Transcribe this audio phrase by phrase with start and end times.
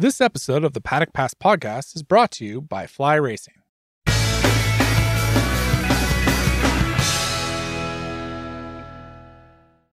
[0.00, 3.54] This episode of the Paddock Pass podcast is brought to you by Fly Racing.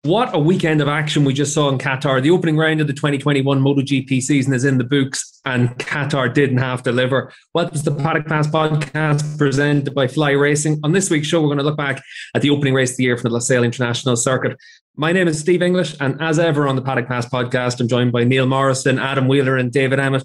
[0.02, 2.22] What a weekend of action we just saw in Qatar.
[2.22, 6.58] The opening round of the 2021 MotoGP season is in the books, and Qatar didn't
[6.58, 7.32] half deliver.
[7.54, 10.82] Welcome to the Paddock Pass podcast presented by Fly Racing.
[10.84, 12.04] On this week's show, we're going to look back
[12.36, 14.58] at the opening race of the year for the Losail International Circuit.
[14.96, 18.12] My name is Steve English, and as ever on the Paddock Pass podcast, I'm joined
[18.12, 20.24] by Neil Morrison, Adam Wheeler, and David Emmett.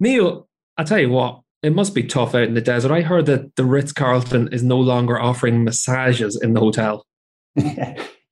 [0.00, 0.48] Neil,
[0.78, 2.92] I tell you what, it must be tough out in the desert.
[2.92, 7.04] I heard that the Ritz Carlton is no longer offering massages in the hotel.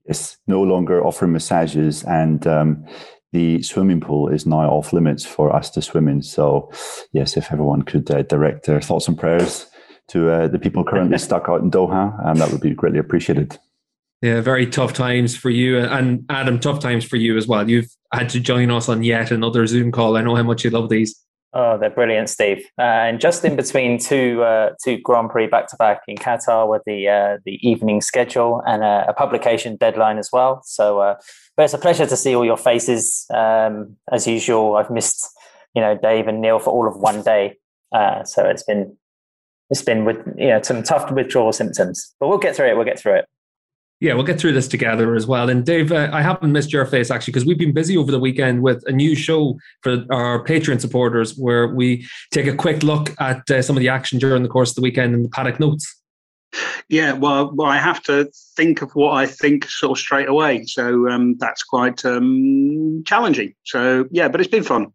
[0.06, 2.87] is no longer offering massages and um,
[3.33, 6.23] the swimming pool is now off limits for us to swim in.
[6.23, 6.70] So,
[7.12, 9.66] yes, if everyone could uh, direct their thoughts and prayers
[10.09, 13.59] to uh, the people currently stuck out in Doha, um, that would be greatly appreciated.
[14.24, 15.80] Yeah, very tough times for you.
[15.80, 17.69] And Adam, tough times for you as well.
[17.69, 20.16] You've had to join us on yet another Zoom call.
[20.16, 21.14] I know how much you love these.
[21.52, 22.64] Oh, they're brilliant, Steve.
[22.78, 26.67] Uh, and just in between two uh, two Grand Prix back to back in Qatar
[26.67, 30.62] with the uh, the evening schedule and a, a, publication deadline as well.
[30.64, 31.17] So, uh,
[31.55, 33.27] but it's a pleasure to see all your faces.
[33.28, 35.28] Um, as usual, I've missed
[35.75, 37.58] you know Dave and Neil for all of one day.
[37.92, 38.97] Uh, so it's been
[39.69, 42.75] it's been with you know some tough withdrawal symptoms, but we'll get through it.
[42.75, 43.27] We'll get through it.
[44.05, 45.48] Yeah, we'll get through this together as well.
[45.48, 48.19] And Dave, uh, I haven't missed your face actually because we've been busy over the
[48.19, 53.14] weekend with a new show for our Patreon supporters where we take a quick look
[53.19, 55.58] at uh, some of the action during the course of the weekend in the paddock
[55.58, 56.02] notes.
[56.91, 60.66] Yeah, well, well, I have to think of what I think sort of straight away.
[60.66, 63.55] So um, that's quite um, challenging.
[63.64, 64.92] So, yeah, but it's been fun.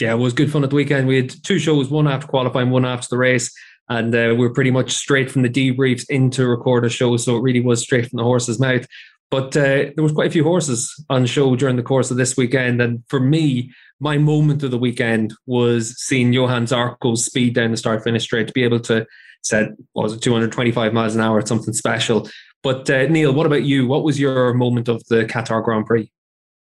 [0.00, 1.06] Yeah, it was good fun at the weekend.
[1.06, 3.54] We had two shows, one after qualifying, one after the race
[3.90, 7.16] and uh, we're pretty much straight from the debriefs into record a show.
[7.16, 8.86] So it really was straight from the horse's mouth.
[9.30, 12.36] But uh, there was quite a few horses on show during the course of this
[12.36, 17.70] weekend, and for me, my moment of the weekend was seeing Johann Zarco's speed down
[17.70, 19.06] the start finish straight to be able to
[19.42, 21.38] set what was it 225 miles an hour.
[21.38, 22.28] It's something special.
[22.62, 23.86] But uh, Neil, what about you?
[23.86, 26.10] What was your moment of the Qatar Grand Prix?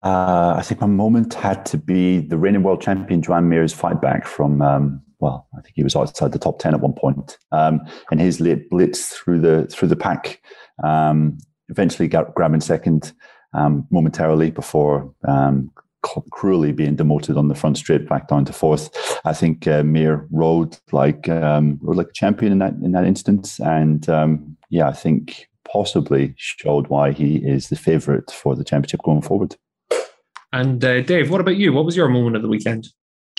[0.03, 4.01] Uh, I think my moment had to be the reigning world champion Joan Mir's fight
[4.01, 7.37] back from um, well, I think he was outside the top ten at one point.
[7.51, 10.41] Um, and his late blitz through the through the pack,
[10.83, 11.37] um,
[11.69, 13.13] eventually got, grabbing second
[13.53, 15.71] um, momentarily before um,
[16.31, 19.19] cruelly being demoted on the front straight back down to fourth.
[19.25, 23.05] I think uh, Mir rode like um, rode like a champion in that in that
[23.05, 28.63] instance, and um, yeah, I think possibly showed why he is the favourite for the
[28.63, 29.55] championship going forward.
[30.53, 31.73] And uh, Dave, what about you?
[31.73, 32.87] What was your moment of the weekend?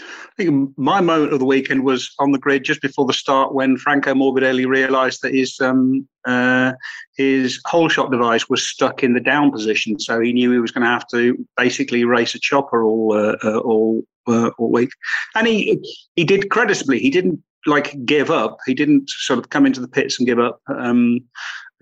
[0.01, 3.55] I think my moment of the weekend was on the grid just before the start
[3.55, 6.73] when Franco Morbidelli realised that his um, uh,
[7.17, 10.71] his whole shot device was stuck in the down position, so he knew he was
[10.71, 14.91] going to have to basically race a chopper all uh, uh, all uh, week,
[15.35, 15.81] and he
[16.15, 16.99] he did creditably.
[17.01, 18.59] He didn't like give up.
[18.67, 20.61] He didn't sort of come into the pits and give up.
[20.69, 21.21] Um,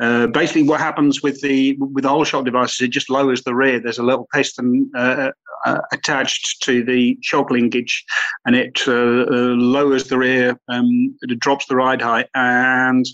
[0.01, 3.55] uh, basically, what happens with the with the whole shot devices, it just lowers the
[3.55, 3.81] rear.
[3.81, 5.31] There's a little piston uh,
[5.67, 8.05] uh, attached to the shock linkage,
[8.47, 10.59] and it uh, uh, lowers the rear.
[10.69, 13.05] Um, it drops the ride height, and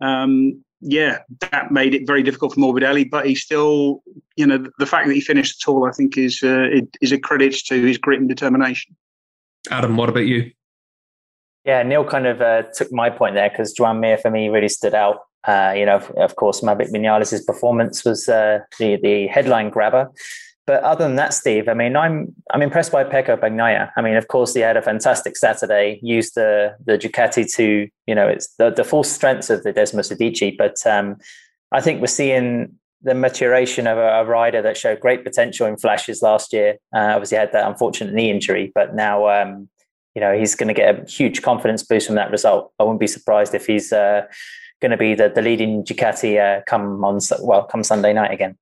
[0.00, 3.08] um, yeah, that made it very difficult for Morbidelli.
[3.10, 4.02] But he still,
[4.36, 6.68] you know, the fact that he finished at all, I think, is uh,
[7.00, 8.96] is a credit to his grit and determination.
[9.70, 10.50] Adam, what about you?
[11.64, 14.94] Yeah, Neil kind of took my point there because Joan Mir for me really stood
[14.94, 15.18] out.
[15.46, 20.10] Uh, you know, of, of course, Maverick Vinales' performance was uh, the the headline grabber.
[20.68, 23.90] But other than that, Steve, I mean, I'm I'm impressed by Pecco Bagnaia.
[23.96, 25.98] I mean, of course, he had a fantastic Saturday.
[26.02, 30.58] Used the the Ducati to you know it's the, the full strengths of the Desmosedici.
[30.58, 31.16] But um,
[31.72, 35.78] I think we're seeing the maturation of a, a, rider that showed great potential in
[35.78, 36.76] flashes last year.
[36.94, 39.70] Uh, obviously, had that unfortunate knee injury, but now um,
[40.14, 42.74] you know he's going to get a huge confidence boost from that result.
[42.78, 44.26] I wouldn't be surprised if he's uh,
[44.82, 48.58] going to be the, the leading Ducati uh, come on well come Sunday night again.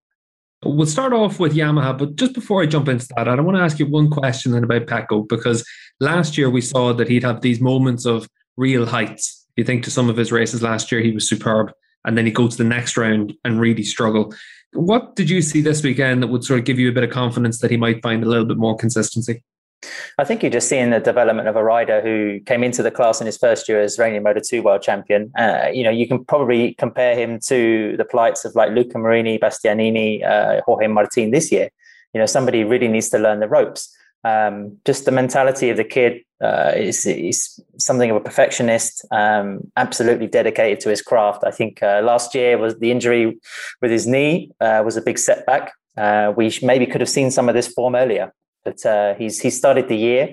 [0.75, 3.63] We'll start off with Yamaha, but just before I jump into that, I want to
[3.63, 5.65] ask you one question then about Pecco because
[6.01, 9.47] last year we saw that he'd have these moments of real heights.
[9.57, 11.73] You think to some of his races last year, he was superb,
[12.05, 14.35] and then he goes to the next round and really struggle.
[14.73, 17.11] What did you see this weekend that would sort of give you a bit of
[17.11, 19.43] confidence that he might find a little bit more consistency?
[20.19, 23.21] I think you're just seeing the development of a rider who came into the class
[23.21, 25.31] in his first year as reigning Moto 2 world champion.
[25.39, 29.39] Uh, you know, you can probably compare him to the plights of like Luca Marini,
[29.39, 31.69] Bastianini, uh, Jorge Martin this year.
[32.15, 33.95] You know, somebody really needs to learn the ropes.
[34.25, 39.71] Um, just the mentality of the kid uh, is, is something of a perfectionist, um,
[39.77, 41.45] absolutely dedicated to his craft.
[41.45, 43.39] I think uh, last year was the injury
[43.81, 45.73] with his knee uh, was a big setback.
[45.97, 48.33] Uh, we maybe could have seen some of this form earlier.
[48.67, 50.25] But uh, he's he started the year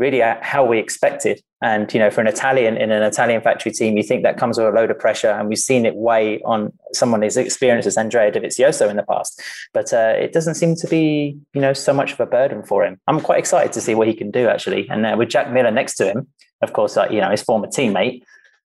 [0.00, 1.42] really how we expected.
[1.62, 4.56] And you know, for an Italian in an Italian factory team, you think that comes
[4.56, 7.98] with a load of pressure, and we've seen it weigh on someone as experienced as
[7.98, 9.42] Andrea Dovizioso in the past.
[9.74, 12.82] But uh, it doesn't seem to be, you know, so much of a burden for
[12.84, 12.98] him.
[13.06, 14.88] I'm quite excited to see what he can do actually.
[14.88, 16.28] And uh, with Jack Miller next to him,
[16.62, 18.22] of course, you know, his former teammate.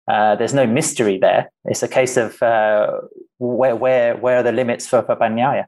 [0.08, 1.52] Uh, there's no mystery there.
[1.66, 3.02] It's a case of uh,
[3.38, 5.66] where where where are the limits for, for Bagnaia?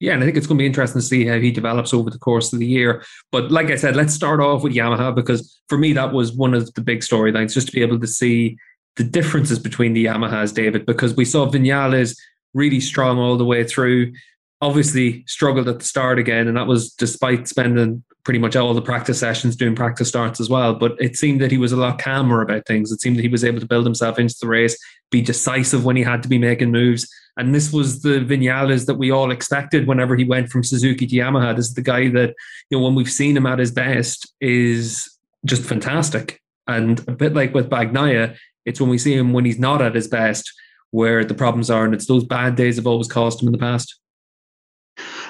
[0.00, 2.10] Yeah, and I think it's going to be interesting to see how he develops over
[2.10, 3.04] the course of the year.
[3.30, 6.52] But like I said, let's start off with Yamaha because for me that was one
[6.52, 8.58] of the big storylines, just to be able to see
[8.96, 12.16] the differences between the Yamahas, David, because we saw Vinales
[12.54, 14.12] really strong all the way through.
[14.60, 18.80] Obviously, struggled at the start again, and that was despite spending pretty much all the
[18.80, 20.74] practice sessions doing practice starts as well.
[20.74, 22.90] But it seemed that he was a lot calmer about things.
[22.90, 24.78] It seemed that he was able to build himself into the race,
[25.10, 27.06] be decisive when he had to be making moves.
[27.36, 31.16] And this was the Vinales that we all expected whenever he went from Suzuki to
[31.16, 31.56] Yamaha.
[31.56, 32.34] This is the guy that,
[32.70, 36.40] you know, when we've seen him at his best, is just fantastic.
[36.66, 39.94] And a bit like with Bagnaia, it's when we see him when he's not at
[39.94, 40.50] his best
[40.90, 41.84] where the problems are.
[41.84, 43.98] And it's those bad days have always cost him in the past.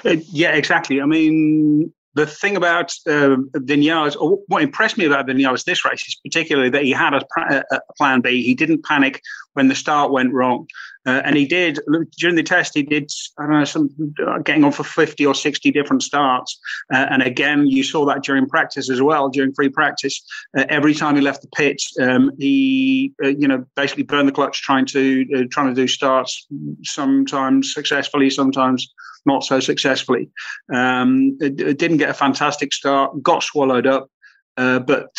[0.05, 1.01] Uh, yeah, exactly.
[1.01, 6.07] I mean, the thing about uh, Vinales, or what impressed me about Vinales this race
[6.07, 7.25] is particularly that he had a,
[7.71, 8.43] a, plan B.
[8.43, 9.21] He didn't panic
[9.53, 10.67] when the start went wrong.
[11.05, 11.79] Uh, and he did,
[12.17, 13.89] during the test, he did, I don't know, some
[14.25, 16.59] uh, getting on for 50 or 60 different starts.
[16.93, 20.23] Uh, and again, you saw that during practice as well, during free practice.
[20.57, 24.33] Uh, every time he left the pit, um, he, uh, you know, basically burned the
[24.33, 26.47] clutch trying to, trying to do starts,
[26.83, 28.93] sometimes successfully, sometimes
[29.25, 30.29] not so successfully.
[30.73, 34.09] Um, it, it, didn't get a fantastic start, got swallowed up,
[34.57, 35.09] uh, but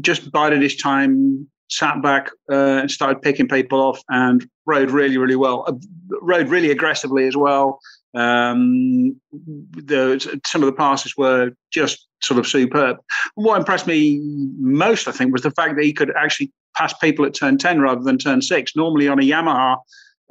[0.00, 5.18] just bided his time, sat back uh, and started picking people off and rode really,
[5.18, 5.64] really well.
[5.66, 5.74] Uh,
[6.22, 7.78] rode really aggressively as well.
[8.14, 12.98] Um, the, some of the passes were just sort of superb.
[13.34, 14.20] What impressed me
[14.58, 17.80] most, I think, was the fact that he could actually pass people at turn 10
[17.80, 18.76] rather than turn 6.
[18.76, 19.76] Normally on a Yamaha,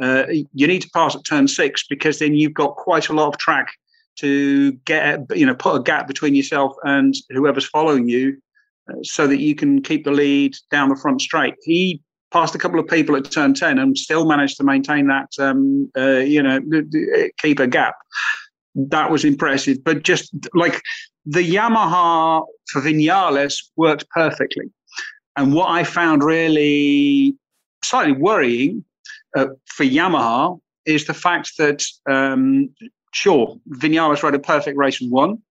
[0.02, 3.28] uh, you need to pass at turn six because then you've got quite a lot
[3.28, 3.68] of track
[4.18, 8.38] to get you know put a gap between yourself and whoever's following you
[9.04, 12.02] so that you can keep the lead down the front straight he
[12.32, 15.90] passed a couple of people at turn 10 and still managed to maintain that um,
[15.98, 16.60] uh, you know
[17.40, 17.96] keep a gap
[18.76, 20.82] that was impressive but just like
[21.26, 24.66] the yamaha for vinales worked perfectly
[25.38, 27.36] and what i found really
[27.84, 28.84] slightly worrying
[29.36, 32.70] uh, for Yamaha is the fact that, um,
[33.14, 35.42] sure, Vinales rode a perfect race and won.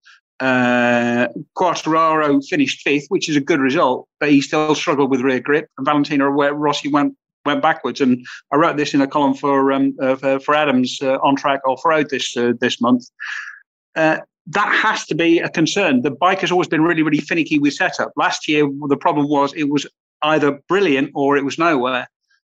[0.40, 5.40] Uh, Quartararo finished fifth, which is a good result, but he still struggled with rear
[5.40, 5.68] grip.
[5.78, 7.14] And Valentino Rossi went
[7.46, 8.00] went backwards.
[8.00, 11.60] And I wrote this in a column for um, uh, for, Adams uh, on track
[11.66, 13.04] off road this uh, this month.
[13.94, 16.02] Uh, that has to be a concern.
[16.02, 18.12] The bike has always been really, really finicky with setup.
[18.16, 19.86] Last year, the problem was it was
[20.22, 22.08] either brilliant or it was nowhere.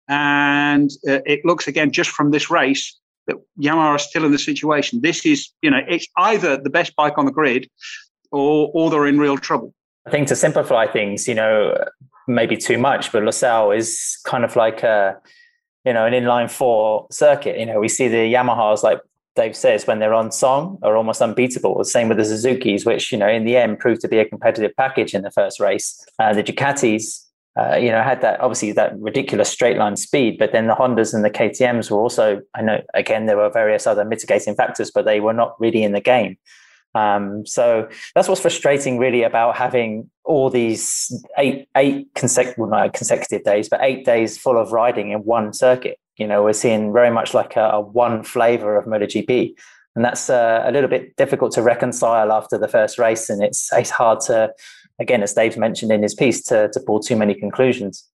[0.09, 3.00] And uh, it looks again just from this race
[3.31, 5.01] that Yamaha are still in the situation.
[5.01, 7.69] This is, you know, it's either the best bike on the grid
[8.31, 9.73] or, or they're in real trouble.
[10.07, 11.77] I think to simplify things, you know,
[12.27, 15.17] maybe too much, but Losail is kind of like a,
[15.85, 17.59] you know, an inline four circuit.
[17.59, 19.01] You know, we see the Yamahas, like
[19.37, 21.79] Dave says, when they're on song, are almost unbeatable.
[21.79, 24.25] The same with the Suzuki's, which, you know, in the end proved to be a
[24.25, 26.05] competitive package in the first race.
[26.19, 27.27] Uh, the Ducatis,
[27.61, 31.13] uh, you know, had that obviously that ridiculous straight line speed, but then the Hondas
[31.13, 35.05] and the KTM's were also, I know, again, there were various other mitigating factors, but
[35.05, 36.39] they were not really in the game.
[36.95, 42.95] Um, so that's what's frustrating, really, about having all these eight eight consecutive, well, not
[42.95, 45.99] consecutive days, but eight days full of riding in one circuit.
[46.17, 49.55] You know, we're seeing very much like a, a one flavor of MotoGP,
[49.95, 53.71] and that's uh, a little bit difficult to reconcile after the first race, and it's
[53.73, 54.53] it's hard to
[55.01, 58.07] again, as Dave mentioned in his piece, to, to pull too many conclusions.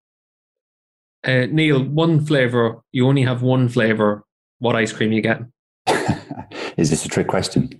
[1.24, 4.24] Uh, Neil, one flavor, you only have one flavor.
[4.58, 5.40] What ice cream you get?
[6.76, 7.70] Is this a trick question?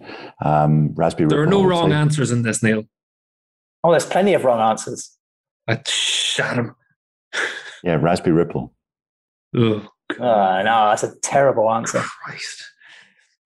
[0.45, 1.29] Um, raspberry.
[1.29, 1.97] There are no wrong say.
[1.97, 2.85] answers in this, Neil.
[3.85, 5.17] Oh, there's plenty of wrong answers.
[5.69, 6.75] I shot him.
[7.85, 8.75] Yeah, raspberry ripple.
[9.57, 12.01] Oh, uh, no, that's a terrible answer.
[12.01, 12.65] Christ.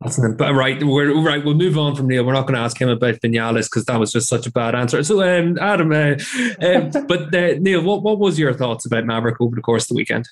[0.00, 1.44] That's an, but right, we're right.
[1.44, 2.24] We'll move on from Neil.
[2.24, 4.74] We're not going to ask him about Vinales because that was just such a bad
[4.74, 5.02] answer.
[5.02, 6.14] So, um, Adam, uh,
[6.62, 9.88] uh, but uh, Neil, what, what was your thoughts about Maverick over the course of
[9.88, 10.26] the weekend?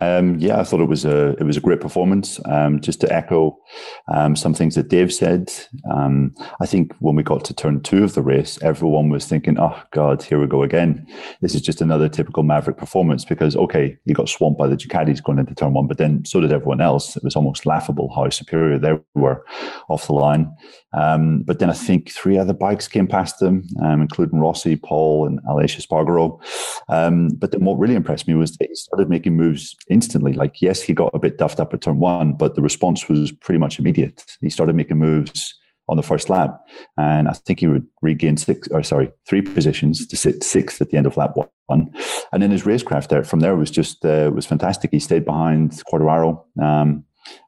[0.00, 2.40] Um, yeah, I thought it was a it was a great performance.
[2.44, 3.58] Um, just to echo
[4.06, 5.52] um, some things that Dave said,
[5.90, 9.58] um, I think when we got to turn two of the race, everyone was thinking,
[9.58, 11.04] "Oh God, here we go again.
[11.40, 15.22] This is just another typical Maverick performance." Because okay, he got swamped by the Ducatis
[15.22, 17.16] going into turn one, but then so did everyone else.
[17.16, 19.44] It was almost laughable how superior they were
[19.88, 20.48] off the line.
[20.92, 25.26] Um, but then I think three other bikes came past them, um, including Rossi, Pol,
[25.26, 26.40] and Aleix Espargaro.
[26.88, 30.32] Um, but then what really impressed me was that he started making moves instantly.
[30.32, 33.32] Like, yes, he got a bit duffed up at turn one, but the response was
[33.32, 34.24] pretty much immediate.
[34.40, 35.54] He started making moves
[35.88, 36.60] on the first lap.
[36.96, 40.90] And I think he would regain six, or sorry, three positions to sit sixth at
[40.90, 41.32] the end of lap
[41.66, 41.92] one.
[42.32, 44.90] And then his racecraft there from there was just uh, was fantastic.
[44.90, 46.44] He stayed behind Quartararo.
[46.60, 47.04] Um,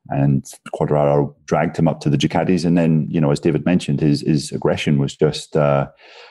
[0.09, 0.45] and
[0.75, 4.23] Quartararo dragged him up to the Ducatis, and then you know, as David mentioned, his
[4.23, 5.89] his aggression was just uh,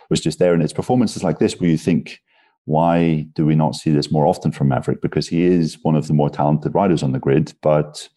[0.10, 0.54] was just there.
[0.54, 2.20] And it's performances like this where you think,
[2.66, 5.02] why do we not see this more often from Maverick?
[5.02, 8.08] Because he is one of the more talented riders on the grid, but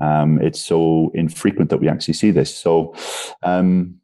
[0.00, 2.54] um, it's so infrequent that we actually see this.
[2.54, 2.94] So,
[3.42, 3.96] um,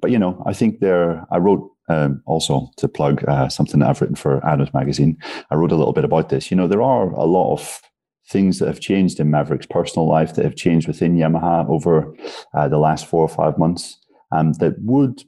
[0.00, 1.26] but you know, I think there.
[1.30, 5.18] I wrote um, also to plug uh, something that I've written for Adams Magazine.
[5.50, 6.50] I wrote a little bit about this.
[6.50, 7.80] You know, there are a lot of
[8.28, 12.14] things that have changed in Maverick's personal life that have changed within Yamaha over
[12.54, 13.98] uh, the last four or five months
[14.32, 15.22] um, that would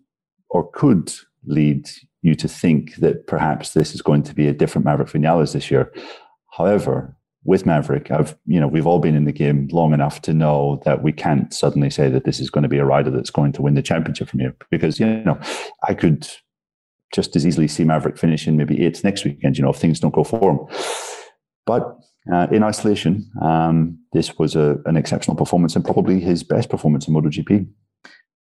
[0.51, 1.13] or could
[1.47, 1.89] lead
[2.23, 5.71] you to think that perhaps this is going to be a different Maverick Vinales this
[5.71, 5.93] year.
[6.51, 10.35] However, with Maverick, I've you know we've all been in the game long enough to
[10.35, 13.31] know that we can't suddenly say that this is going to be a rider that's
[13.31, 15.39] going to win the championship from here because you know
[15.89, 16.29] I could
[17.15, 19.57] just as easily see Maverick finishing maybe eighth next weekend.
[19.57, 20.79] You know if things don't go for him,
[21.65, 21.97] but
[22.33, 27.09] uh, in isolation, um, this was a, an exceptional performance and probably his best performance
[27.09, 27.67] in MotoGP.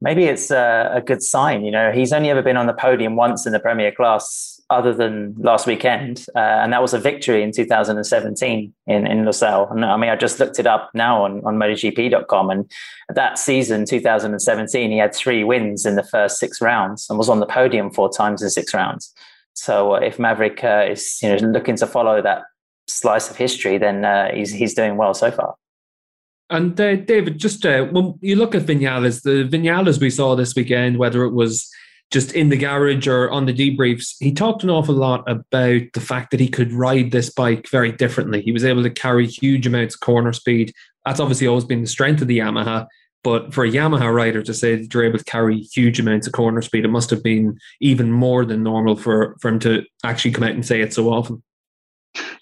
[0.01, 1.65] Maybe it's a, a, good sign.
[1.65, 4.93] You know, he's only ever been on the podium once in the Premier Class, other
[4.93, 9.71] than last weekend, uh, and that was a victory in 2017 in in Losail.
[9.71, 12.71] And I mean, I just looked it up now on on MotoGP.com, and
[13.15, 17.41] that season, 2017, he had three wins in the first six rounds and was on
[17.41, 19.15] the podium four times in six rounds.
[19.55, 22.43] So uh, if Maverick uh, is you know looking to follow that
[22.87, 25.55] slice of history, then uh, he's he's doing well so far.
[26.49, 30.55] And uh, David, just uh, when you look at Vinales, the Vinales we saw this
[30.55, 31.69] weekend, whether it was
[32.13, 36.01] just in the garage or on the debriefs, he talked an awful lot about the
[36.01, 38.43] fact that he could ride this bike very differently.
[38.43, 40.73] He was able to carry huge amounts of corner speed.
[41.05, 42.87] That's obviously always been the strength of the Yamaha.
[43.25, 46.33] But for a Yamaha rider to say that you're able to carry huge amounts of
[46.33, 50.31] corner speed, it must have been even more than normal for, for him to actually
[50.31, 51.43] come out and say it so often.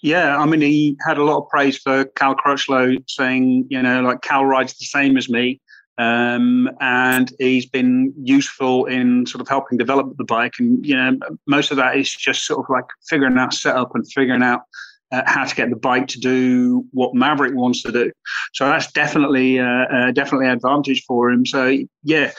[0.01, 4.01] Yeah, I mean, he had a lot of praise for Cal Crutchlow, saying, you know,
[4.01, 5.59] like Cal rides the same as me.
[5.97, 10.53] Um, and he's been useful in sort of helping develop the bike.
[10.59, 11.17] And, you know,
[11.47, 14.63] most of that is just sort of like figuring out setup and figuring out
[15.11, 18.11] uh, how to get the bike to do what Maverick wants to do.
[18.53, 21.45] So that's definitely, uh, uh, definitely advantage for him.
[21.45, 22.31] So, yeah,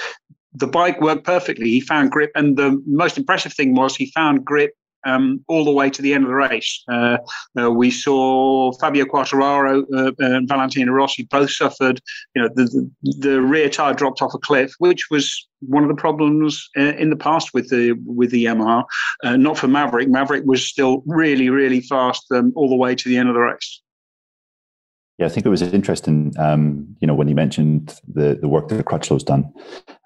[0.52, 1.70] the bike worked perfectly.
[1.70, 2.32] He found grip.
[2.34, 4.72] And the most impressive thing was he found grip
[5.06, 6.82] um, all the way to the end of the race.
[6.90, 7.18] Uh,
[7.60, 12.00] uh, we saw Fabio Quartararo uh, and Valentino Rossi both suffered.
[12.34, 15.88] You know, the, the, the rear tire dropped off a cliff, which was one of
[15.88, 18.84] the problems uh, in the past with the with the Yamaha.
[19.24, 20.08] Uh, not for Maverick.
[20.08, 23.40] Maverick was still really, really fast um, all the way to the end of the
[23.40, 23.82] race.
[25.18, 26.34] Yeah, I think it was interesting.
[26.38, 29.50] Um, you know, when you mentioned the the work that Crutchlow's done,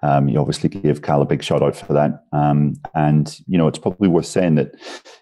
[0.03, 2.23] um, you obviously gave Cal a big shout out for that.
[2.31, 4.71] Um, and you know, it's probably worth saying that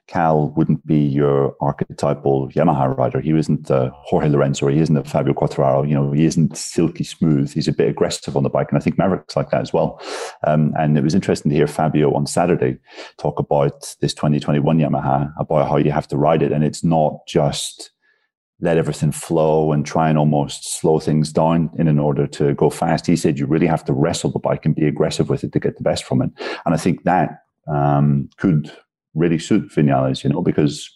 [0.05, 3.19] Cal wouldn't be your archetypal Yamaha rider.
[3.19, 5.89] He isn't a Jorge Lorenzo, he isn't a Fabio Quartararo.
[5.89, 7.51] You know, he isn't silky smooth.
[7.51, 9.99] He's a bit aggressive on the bike, and I think Maverick's like that as well.
[10.45, 12.77] Um, and it was interesting to hear Fabio on Saturday
[13.17, 17.25] talk about this 2021 Yamaha, about how you have to ride it, and it's not
[17.25, 17.89] just
[18.61, 22.69] let everything flow and try and almost slow things down in, in order to go
[22.69, 23.07] fast.
[23.07, 25.59] He said you really have to wrestle the bike and be aggressive with it to
[25.59, 26.29] get the best from it.
[26.65, 28.71] And I think that um, could
[29.13, 30.91] really suit Vinales, you know, because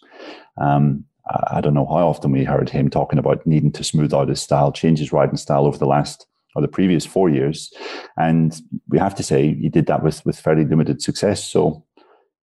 [0.60, 1.04] um,
[1.50, 4.42] I don't know how often we heard him talking about needing to smooth out his
[4.42, 7.72] style, change his riding style over the last or the previous four years.
[8.18, 11.42] And we have to say he did that with, with fairly limited success.
[11.42, 11.84] So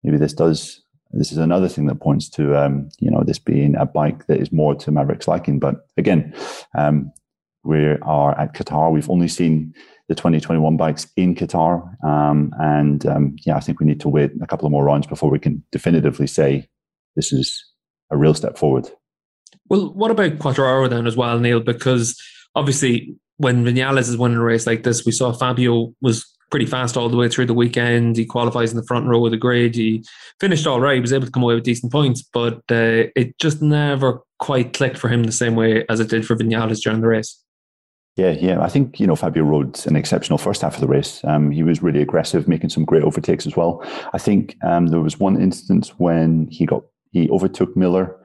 [0.03, 0.81] maybe this does
[1.13, 4.39] this is another thing that points to um, you know this being a bike that
[4.39, 5.59] is more to Maverick's liking.
[5.59, 6.33] But again,
[6.77, 7.11] um,
[7.63, 8.91] we are at Qatar.
[8.91, 9.73] We've only seen
[10.07, 14.31] the 2021 bikes in Qatar, um, and um, yeah, I think we need to wait
[14.41, 16.67] a couple of more rounds before we can definitively say
[17.15, 17.65] this is
[18.09, 18.89] a real step forward.
[19.69, 21.59] Well, what about Quartararo then as well, Neil?
[21.59, 22.21] Because
[22.55, 26.97] obviously, when Vinales is winning a race like this, we saw Fabio was pretty fast
[26.97, 28.17] all the way through the weekend.
[28.17, 29.75] He qualifies in the front row of the grid.
[29.75, 30.03] He
[30.39, 30.95] finished all right.
[30.95, 34.73] He was able to come away with decent points, but uh, it just never quite
[34.73, 37.41] clicked for him the same way as it did for Vinales during the race.
[38.17, 38.61] Yeah, yeah.
[38.61, 41.21] I think, you know, Fabio rode an exceptional first half of the race.
[41.23, 43.81] Um, he was really aggressive, making some great overtakes as well.
[44.13, 48.15] I think um, there was one instance when he got he overtook Miller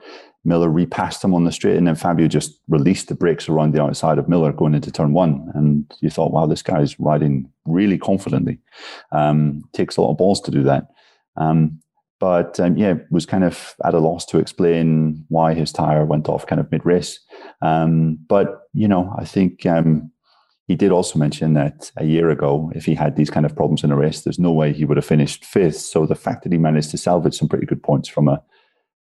[0.47, 3.83] Miller repassed him on the straight, and then Fabio just released the brakes around the
[3.83, 5.51] outside of Miller going into turn one.
[5.55, 8.59] And you thought, wow, this guy's riding really confidently.
[9.11, 10.87] Um, takes a lot of balls to do that.
[11.37, 11.81] Um,
[12.19, 16.29] but um, yeah, was kind of at a loss to explain why his tire went
[16.29, 17.19] off kind of mid race.
[17.61, 20.11] Um, but you know, I think um,
[20.69, 23.85] he did also mention that a year ago, if he had these kind of problems
[23.85, 25.77] in a race, there's no way he would have finished fifth.
[25.77, 28.43] So the fact that he managed to salvage some pretty good points from a,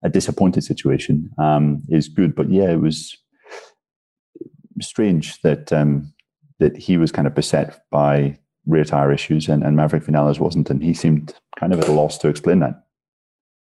[0.02, 2.34] a disappointed situation um, is good.
[2.34, 3.16] But yeah, it was
[4.80, 6.12] strange that um,
[6.58, 10.70] that he was kind of beset by rear tire issues and, and Maverick Vinales wasn't,
[10.70, 12.82] and he seemed kind of at a loss to explain that.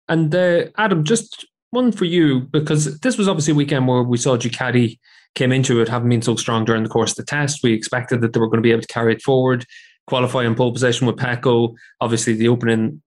[0.08, 4.18] And uh, Adam, just one for you, because this was obviously a weekend where we
[4.18, 4.98] saw Ducati
[5.36, 7.62] came into it having been so strong during the course of the test.
[7.62, 9.64] We expected that they were going to be able to carry it forward,
[10.08, 11.74] qualify in pole position with Pecco.
[12.00, 13.00] Obviously, the opening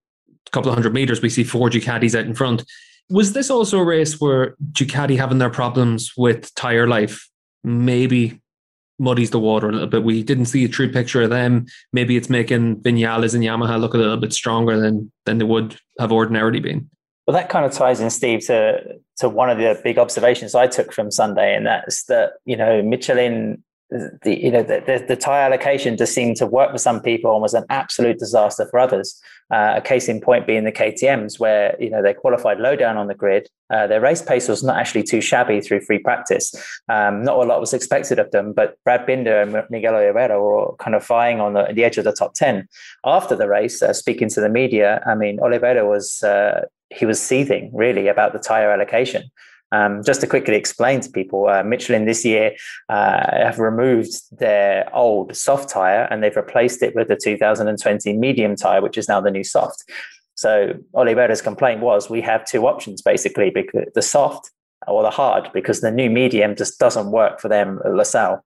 [0.52, 2.64] couple of hundred meters, we see four Ducatis out in front.
[3.10, 7.30] Was this also a race where Ducati having their problems with tyre life
[7.64, 8.42] maybe
[9.00, 10.04] muddies the water a little bit?
[10.04, 11.66] We didn't see a true picture of them.
[11.92, 15.78] Maybe it's making Vinales and Yamaha look a little bit stronger than than they would
[16.00, 16.90] have ordinarily been.
[17.28, 20.68] Well, that kind of ties in, Steve, to to one of the big observations I
[20.68, 23.64] took from Sunday, and that's that you know Michelin,
[24.24, 27.32] the you know the, the, the tire allocation just seemed to work for some people
[27.34, 29.22] and was an absolute disaster for others.
[29.52, 32.98] Uh, a case in point being the KTM's, where you know they qualified low down
[32.98, 33.48] on the grid.
[33.70, 36.56] Uh, their race pace was not actually too shabby through free practice.
[36.90, 40.76] Um, not a lot was expected of them, but Brad Binder and Miguel Oliveira were
[40.78, 42.68] kind of vying on the, the edge of the top ten.
[43.06, 47.22] After the race, uh, speaking to the media, I mean Oliveira was uh, he was
[47.22, 49.30] seething really about the tire allocation.
[49.74, 52.56] Um, just to quickly explain to people, uh, Michelin this year
[52.90, 58.56] uh, have removed their old soft tire and they've replaced it with the 2020 medium
[58.56, 59.84] tire, which is now the new soft.
[60.36, 64.52] So Oliveira's complaint was we have two options basically, because the soft
[64.88, 68.42] or the hard, because the new medium just doesn't work for them at Losail.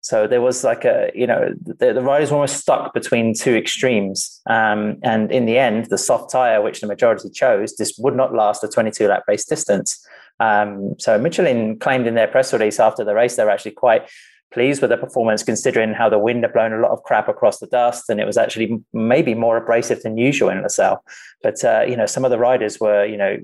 [0.00, 3.56] So there was like a, you know, the, the riders were almost stuck between two
[3.56, 4.40] extremes.
[4.48, 8.32] Um, and in the end, the soft tire, which the majority chose, just would not
[8.32, 10.06] last a 22 lap race distance.
[10.40, 14.08] Um, so Michelin claimed in their press release after the race, they're actually quite
[14.52, 17.58] pleased with the performance considering how the wind had blown a lot of crap across
[17.58, 20.98] the dust and it was actually maybe more abrasive than usual in Losail.
[21.42, 23.36] But, uh, you know, some of the riders were, you know,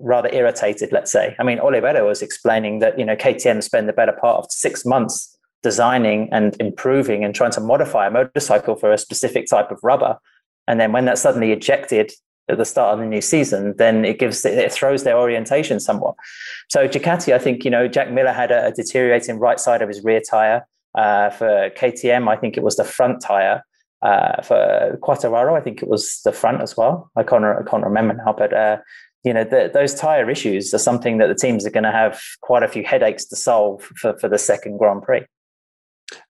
[0.00, 1.36] rather irritated, let's say.
[1.38, 4.84] I mean, Oliveira was explaining that, you know, KTM spent the better part of six
[4.84, 9.78] months designing and improving and trying to modify a motorcycle for a specific type of
[9.82, 10.18] rubber.
[10.66, 12.12] And then when that's suddenly ejected
[12.48, 16.14] at the start of the new season, then it gives it throws their orientation somewhat.
[16.68, 19.88] So Ducati, I think you know Jack Miller had a, a deteriorating right side of
[19.88, 20.66] his rear tire.
[20.94, 23.64] Uh, for KTM, I think it was the front tire.
[24.00, 27.10] Uh, for Quartararo, I think it was the front as well.
[27.16, 28.76] I can't I can't remember now, but uh,
[29.24, 32.20] you know the, those tire issues are something that the teams are going to have
[32.42, 35.24] quite a few headaches to solve for for the second Grand Prix.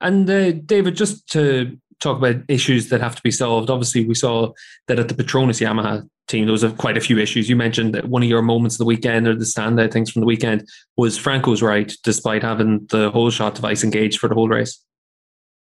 [0.01, 4.15] And uh, David, just to talk about issues that have to be solved, obviously we
[4.15, 4.53] saw
[4.89, 7.49] that at the Petronas Yamaha team, there was a, quite a few issues.
[7.49, 10.21] You mentioned that one of your moments of the weekend or the standout things from
[10.21, 14.49] the weekend was Franco's right, despite having the whole shot device engaged for the whole
[14.49, 14.81] race.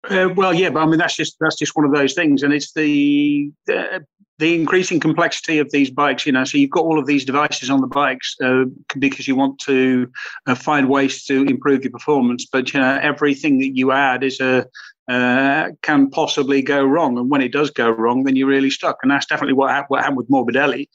[0.09, 2.53] Uh, well, yeah, but I mean that's just that's just one of those things, and
[2.53, 3.99] it's the uh,
[4.39, 7.69] the increasing complexity of these bikes, you know, so you've got all of these devices
[7.69, 8.65] on the bikes uh,
[8.99, 10.09] because you want to
[10.45, 12.45] uh, find ways to improve your performance.
[12.45, 14.67] But you know, everything that you add is a
[15.07, 17.17] uh, can possibly go wrong.
[17.17, 18.97] And when it does go wrong, then you're really stuck.
[19.01, 20.87] And that's definitely what, ha- what happened with Morbidelli.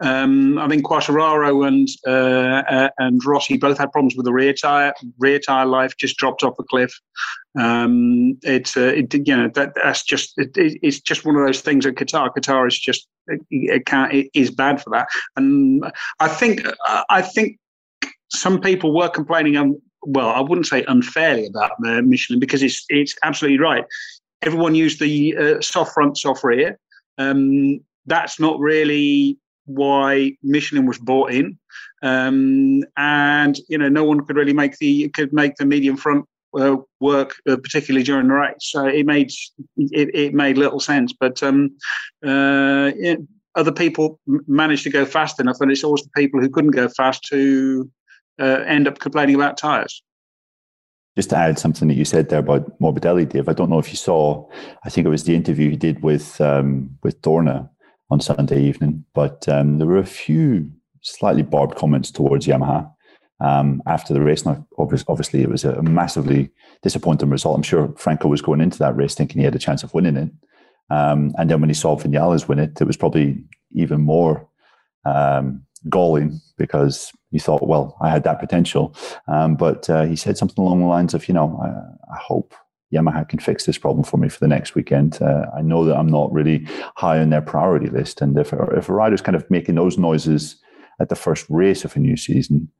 [0.00, 4.52] Um, I think Quartararo and uh, uh, and Rossi both had problems with the rear
[4.52, 4.94] tire.
[5.18, 6.92] Rear tire life just dropped off a cliff.
[7.58, 11.60] Um, it's uh, it, you know that that's just it, it's just one of those
[11.60, 12.30] things at Qatar.
[12.36, 15.08] Qatar is just it, it can't it is bad for that.
[15.36, 15.84] And
[16.20, 16.66] I think
[17.10, 17.58] I think
[18.30, 19.56] some people were complaining
[20.08, 23.84] well, I wouldn't say unfairly about the Michelin because it's it's absolutely right.
[24.42, 26.78] Everyone used the uh, soft front, soft rear.
[27.18, 31.58] Um, that's not really why Michelin was bought in,
[32.02, 36.24] um, and you know no one could really make the could make the medium front
[36.58, 38.54] uh, work, uh, particularly during the race.
[38.60, 39.30] So it made
[39.76, 41.12] it, it made little sense.
[41.12, 41.76] But um,
[42.26, 42.92] uh,
[43.56, 46.88] other people managed to go fast enough, and it's always the people who couldn't go
[46.88, 47.90] fast who
[48.38, 50.02] uh, end up complaining about tyres.
[51.16, 53.90] Just to add something that you said there about Morbidelli, Dave, I don't know if
[53.90, 54.48] you saw.
[54.84, 57.68] I think it was the interview he did with um, with Dorna
[58.10, 60.70] on Sunday evening, but um, there were a few
[61.02, 62.90] slightly barbed comments towards Yamaha
[63.40, 64.46] um, after the race.
[64.46, 66.50] Now, obviously, it was a massively
[66.82, 67.56] disappointing result.
[67.56, 70.16] I'm sure Franco was going into that race thinking he had a chance of winning
[70.16, 70.30] it,
[70.90, 74.48] um, and then when he saw Vinales win it, it was probably even more
[75.04, 78.94] um, galling because he thought, well, I had that potential.
[79.26, 82.54] Um, but uh, he said something along the lines of, you know, I, I, hope
[82.92, 85.20] Yamaha can fix this problem for me for the next weekend.
[85.20, 88.22] Uh, I know that I'm not really high on their priority list.
[88.22, 90.56] And if, if a rider's kind of making those noises
[91.00, 92.70] at the first race of a new season,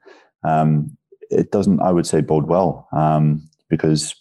[0.44, 0.96] um,
[1.30, 4.14] it doesn't, I would say, bode well um, because,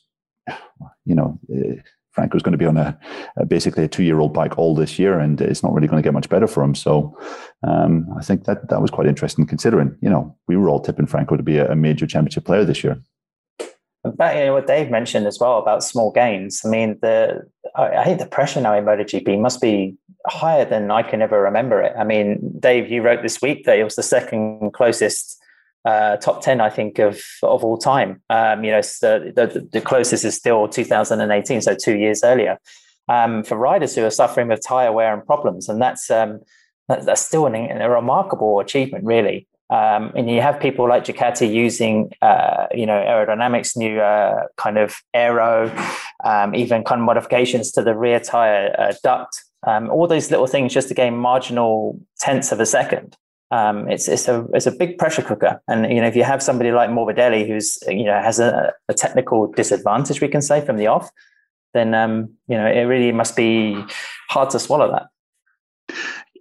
[1.06, 1.76] you know, eh,
[2.18, 3.00] Franco's going to be on a,
[3.38, 6.14] a basically a two-year-old bike all this year, and it's not really going to get
[6.14, 6.74] much better for him.
[6.74, 7.16] So,
[7.62, 11.06] um, I think that that was quite interesting, considering you know we were all tipping
[11.06, 13.00] Franco to be a, a major championship player this year.
[14.04, 16.62] But you know, what Dave mentioned as well about small gains.
[16.66, 20.90] I mean, the I, I think the pressure now in MotoGP must be higher than
[20.90, 21.94] I can ever remember it.
[21.96, 25.38] I mean, Dave, you wrote this week that it was the second closest
[25.88, 28.22] uh, top 10, I think, of, of all time.
[28.30, 32.60] Um, you know, the, the, the, closest is still 2018, so two years earlier,
[33.08, 35.70] um, for riders who are suffering with tire wear and problems.
[35.70, 36.42] And that's, um,
[36.90, 39.48] that, that's still an, a remarkable achievement, really.
[39.70, 44.78] Um, and you have people like Ducati using, uh, you know, aerodynamics, new uh, kind
[44.78, 45.74] of aero,
[46.26, 50.48] um, even kind of modifications to the rear tire uh, duct, um, all those little
[50.48, 53.16] things just to gain marginal tenths of a second
[53.52, 55.62] um, it's it's a it's a big pressure cooker.
[55.68, 58.94] And you know, if you have somebody like Morbidelli who's you know has a, a
[58.94, 61.10] technical disadvantage, we can say from the off,
[61.74, 63.82] then um, you know it really must be
[64.30, 65.08] hard to swallow that.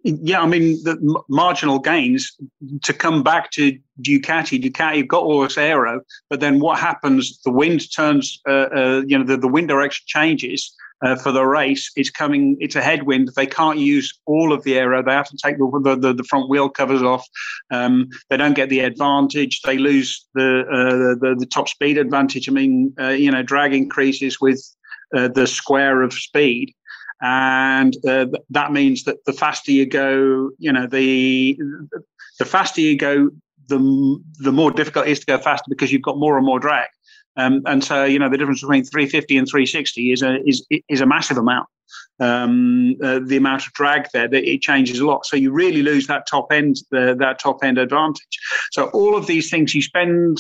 [0.03, 2.37] Yeah, I mean the marginal gains
[2.85, 4.63] to come back to Ducati.
[4.63, 7.41] Ducati you've got all this aero, but then what happens?
[7.45, 8.41] The wind turns.
[8.49, 11.91] Uh, uh, you know, the, the wind direction changes uh, for the race.
[11.97, 12.57] It's coming.
[12.61, 13.31] It's a headwind.
[13.37, 15.03] They can't use all of the aero.
[15.03, 17.27] They have to take the the, the front wheel covers off.
[17.71, 19.61] Um, they don't get the advantage.
[19.63, 22.49] They lose the uh, the, the top speed advantage.
[22.49, 24.63] I mean, uh, you know, drag increases with
[25.15, 26.75] uh, the square of speed.
[27.23, 31.59] And uh, that means that the faster you go, you know, the
[32.39, 33.31] the faster you go,
[33.69, 36.61] the the more difficult it is to go faster because you've got more and more
[36.61, 36.89] drag.
[37.37, 41.01] Um, and so, you know, the difference between 350 and 360 is a is is
[41.01, 41.69] a massive amount.
[42.19, 45.27] Um, uh, the amount of drag there that it changes a lot.
[45.27, 48.39] So you really lose that top end the, that top end advantage.
[48.73, 50.39] So all of these things you spend.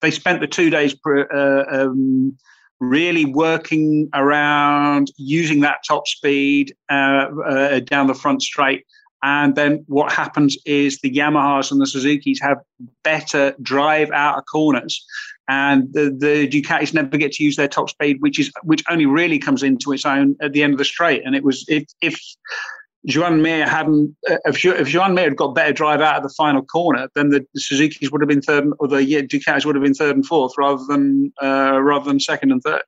[0.00, 0.94] They spent the two days.
[1.06, 2.36] uh, um,
[2.82, 8.86] really working around using that top speed uh, uh, down the front straight
[9.22, 12.58] and then what happens is the Yamahas and the Suzuki's have
[13.04, 15.04] better drive out of corners
[15.50, 19.04] and the, the Ducatis never get to use their top speed, which is which only
[19.04, 21.22] really comes into its own at the end of the straight.
[21.26, 22.20] And it was if if
[23.04, 26.34] Joan Mir hadn't uh, if if Joan Mir had got better drive out of the
[26.36, 29.74] final corner, then the, the Suzuki's would have been third, or the yeah, Ducatis would
[29.74, 32.84] have been third and fourth rather than uh, rather than second and third.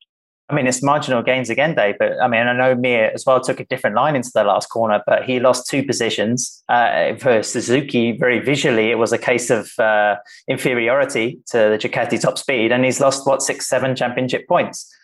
[0.53, 1.97] I mean, it's marginal gains again, Dave.
[1.99, 4.67] But I mean, I know Mir as well took a different line into the last
[4.67, 6.63] corner, but he lost two positions.
[6.69, 10.17] Uh, for Suzuki, very visually, it was a case of uh,
[10.49, 14.95] inferiority to the Ducati top speed, and he's lost what six, seven championship points.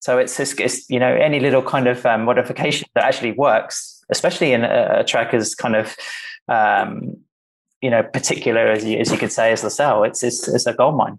[0.00, 4.52] So it's, it's, you know any little kind of um, modification that actually works, especially
[4.52, 5.96] in a, a track as kind of
[6.48, 7.16] um,
[7.80, 10.06] you know particular as you, as you could say as Losail.
[10.06, 11.18] It's, it's it's a gold mine.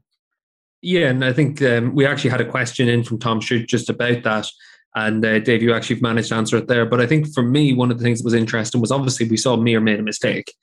[0.82, 3.90] Yeah, and I think um, we actually had a question in from Tom Shute just
[3.90, 4.48] about that.
[4.96, 6.86] And uh, Dave, you actually managed to answer it there.
[6.86, 9.38] But I think for me, one of the things that was interesting was obviously we
[9.38, 10.54] saw Mir made a mistake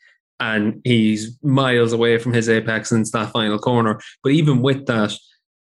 [0.41, 4.01] and he's miles away from his apex since that final corner.
[4.23, 5.15] But even with that,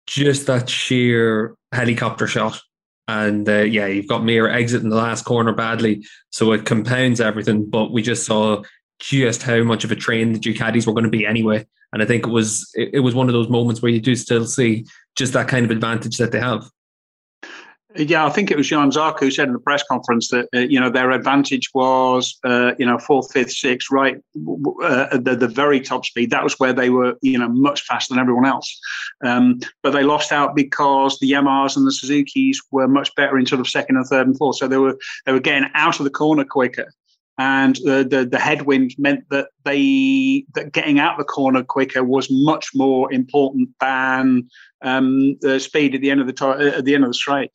[0.07, 2.61] just that sheer helicopter shot.
[3.07, 6.05] And uh, yeah, you've got Mir exiting the last corner badly.
[6.31, 7.69] So it compounds everything.
[7.69, 8.63] But we just saw
[9.01, 11.67] just how much of a train the Ducatis were going to be anyway.
[11.93, 14.45] And I think it was it, was one of those moments where you do still
[14.45, 16.71] see just that kind of advantage that they have.
[17.97, 20.59] Yeah, I think it was Johann Zarco who said in the press conference that uh,
[20.59, 24.17] you know their advantage was uh, you know fourth, fifth, sixth, right,
[24.83, 26.31] uh, the the very top speed.
[26.31, 28.79] That was where they were you know much faster than everyone else.
[29.25, 33.47] Um, but they lost out because the Yamahas and the Suzuki's were much better in
[33.47, 34.57] sort of second and third and fourth.
[34.57, 36.93] So they were they were getting out of the corner quicker
[37.39, 42.29] and the, the, the headwind meant that they that getting out the corner quicker was
[42.31, 44.49] much more important than
[44.83, 47.53] um, the speed at the end of the t- at the end of the straight.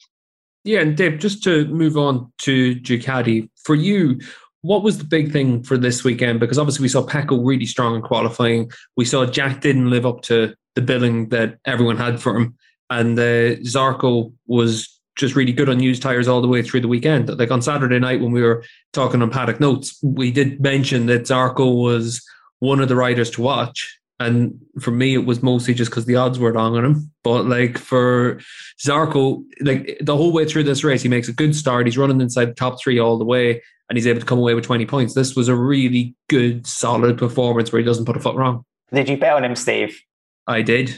[0.64, 4.20] Yeah, and Dave, just to move on to Ducati, for you,
[4.62, 6.40] what was the big thing for this weekend?
[6.40, 8.72] Because obviously we saw Pecco really strong in qualifying.
[8.96, 12.56] We saw Jack didn't live up to the billing that everyone had for him,
[12.90, 16.88] and uh, Zarco was just really good on used tires all the way through the
[16.88, 17.30] weekend.
[17.38, 21.24] Like on Saturday night when we were talking on paddock notes, we did mention that
[21.24, 22.26] Zarco was
[22.60, 24.00] one of the riders to watch.
[24.20, 27.12] And for me, it was mostly just because the odds were wrong on him.
[27.24, 28.40] But like for
[28.84, 31.88] Zarco, like the whole way through this race, he makes a good start.
[31.88, 34.54] He's running inside the top three all the way, and he's able to come away
[34.54, 35.14] with 20 points.
[35.14, 38.64] This was a really good, solid performance where he doesn't put a foot wrong.
[38.94, 40.00] Did you bet on him, Steve?
[40.48, 40.90] I did.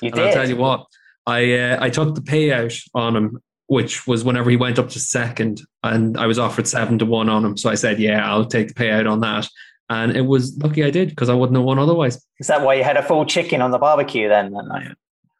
[0.00, 0.26] You and did.
[0.26, 0.86] I'll tell you what,
[1.26, 5.00] I uh, I took the payout on him, which was whenever he went up to
[5.00, 7.56] second, and I was offered seven to one on him.
[7.56, 9.48] So I said, yeah, I'll take the payout on that.
[9.88, 12.22] And it was lucky I did because I wouldn't have won otherwise.
[12.38, 14.88] Is that why you had a full chicken on the barbecue then that night?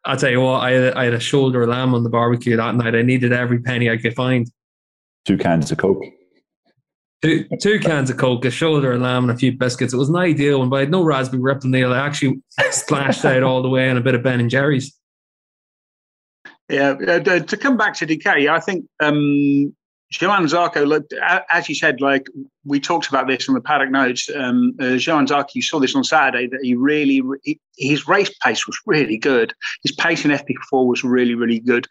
[0.03, 2.57] I'll tell you what, I had, I had a shoulder of lamb on the barbecue
[2.57, 2.95] that night.
[2.95, 4.49] I needed every penny I could find.
[5.25, 6.03] Two cans of Coke.
[7.21, 9.93] Two, two cans of Coke, a shoulder of lamb, and a few biscuits.
[9.93, 11.93] It was an ideal one, but I had no raspberry ripple Neil.
[11.93, 12.41] I actually
[12.71, 14.91] splashed out all the way and a bit of Ben and Jerry's.
[16.69, 19.75] Yeah, uh, to come back to Ducati, I think um,
[20.21, 21.05] Johann Zarco, look,
[21.51, 22.27] as you said, like
[22.65, 24.29] we talked about this in the paddock notes.
[24.33, 28.31] Um, uh, Johann Zarco, you saw this on Saturday that he really, he, his race
[28.43, 29.53] pace was really good.
[29.81, 31.87] His pace in FP4 was really, really good.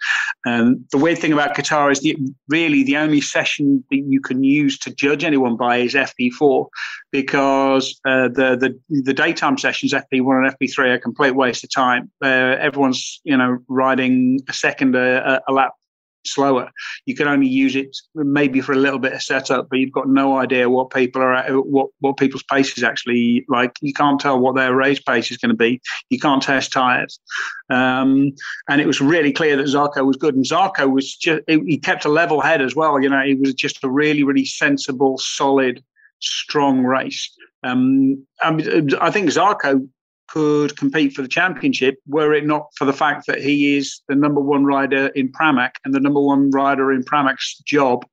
[0.47, 2.17] Um, the weird thing about Qatar is the,
[2.49, 6.67] really the only session that you can use to judge anyone by is FP4
[7.11, 11.71] because uh, the, the the daytime sessions, FP1 and FP3, are a complete waste of
[11.71, 12.11] time.
[12.25, 15.73] Uh, everyone's you know riding a second a, a lap
[16.25, 16.71] slower.
[17.07, 20.09] You can only use it maybe for a little bit of setup, but you've got
[20.09, 23.77] no idea what people are at, what what people's pace is actually like.
[23.81, 25.81] You can't tell what their race pace is going to be.
[26.11, 27.19] You can't test tires,
[27.71, 28.33] um,
[28.69, 30.35] and it was really clear that Zarco was good.
[30.35, 33.01] And Zarco was just he kept a level head as well.
[33.01, 35.83] You know, he was just a really really sensible, solid,
[36.21, 37.31] strong race.
[37.65, 39.87] Um, I, mean, I think Zarco
[40.33, 44.15] could compete for the championship were it not for the fact that he is the
[44.15, 48.07] number one rider in Pramac and the number one rider in Pramac's job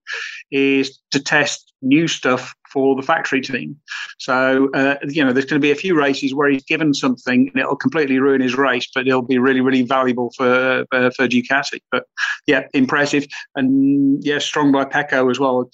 [0.52, 3.76] is to test new stuff for the factory team.
[4.18, 7.48] So, uh, you know, there's going to be a few races where he's given something
[7.48, 11.28] and it'll completely ruin his race, but it'll be really, really valuable for uh, for
[11.28, 11.80] Ducati.
[11.90, 12.04] But
[12.48, 13.26] yeah, impressive.
[13.56, 15.70] And yeah, strong by Pecco as well.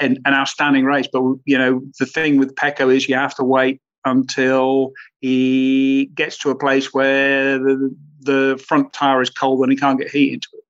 [0.00, 1.08] An, an outstanding race.
[1.12, 6.38] But, you know, the thing with Pecco is you have to wait until he gets
[6.38, 10.34] to a place where the, the front tire is cold and he can't get heat
[10.34, 10.64] into it.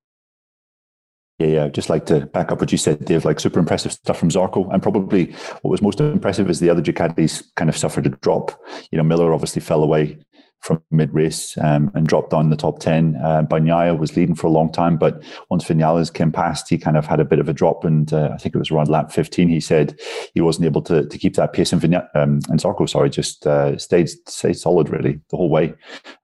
[1.38, 1.68] Yeah, yeah.
[1.68, 3.24] Just like to back up what you said, Dave.
[3.24, 6.82] Like super impressive stuff from Zarco, and probably what was most impressive is the other
[6.82, 8.52] Ducatis kind of suffered a drop.
[8.92, 10.18] You know, Miller obviously fell away
[10.64, 13.16] from mid race um, and dropped down the top 10.
[13.22, 16.96] Uh, Bagnaia was leading for a long time, but once Vinales came past, he kind
[16.96, 17.84] of had a bit of a drop.
[17.84, 20.00] And uh, I think it was around lap 15, he said
[20.32, 21.70] he wasn't able to, to keep that pace.
[21.70, 25.74] And, Vigna- um, and Zarco, sorry, just uh, stayed, stayed solid really the whole way.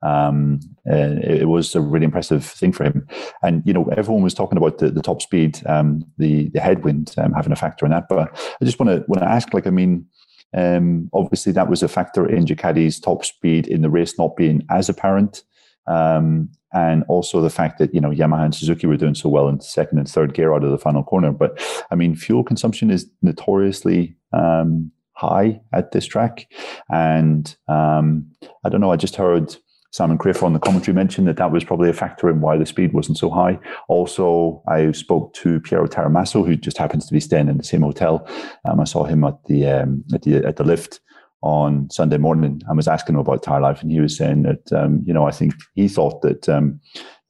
[0.03, 3.07] Um, it, it, was a really impressive thing for him.
[3.43, 7.15] And, you know, everyone was talking about the, the top speed, um, the, the headwind
[7.19, 8.09] um, having a factor in that.
[8.09, 10.07] But I just want to want to ask, like, I mean,
[10.57, 14.65] um, obviously, that was a factor in Ducati's top speed in the race not being
[14.71, 15.43] as apparent.
[15.87, 19.49] Um, and also the fact that you know Yamaha and Suzuki were doing so well
[19.49, 21.33] in second and third gear out of the final corner.
[21.33, 21.61] But
[21.91, 26.47] I mean, fuel consumption is notoriously um, high at this track,
[26.93, 28.31] and um,
[28.65, 28.93] I don't know.
[28.93, 29.57] I just heard
[29.93, 32.67] Simon Crafar on the commentary mentioned that that was probably a factor in why the
[32.67, 33.59] speed wasn't so high.
[33.89, 37.83] Also, I spoke to Piero Taramasso, who just happens to be staying in the same
[37.83, 38.27] hotel.
[38.65, 41.01] Um, I saw him at the um, at the at the lift
[41.43, 44.73] on Sunday morning and was asking him about tire life, and he was saying that
[44.73, 46.81] um, you know I think he thought that um,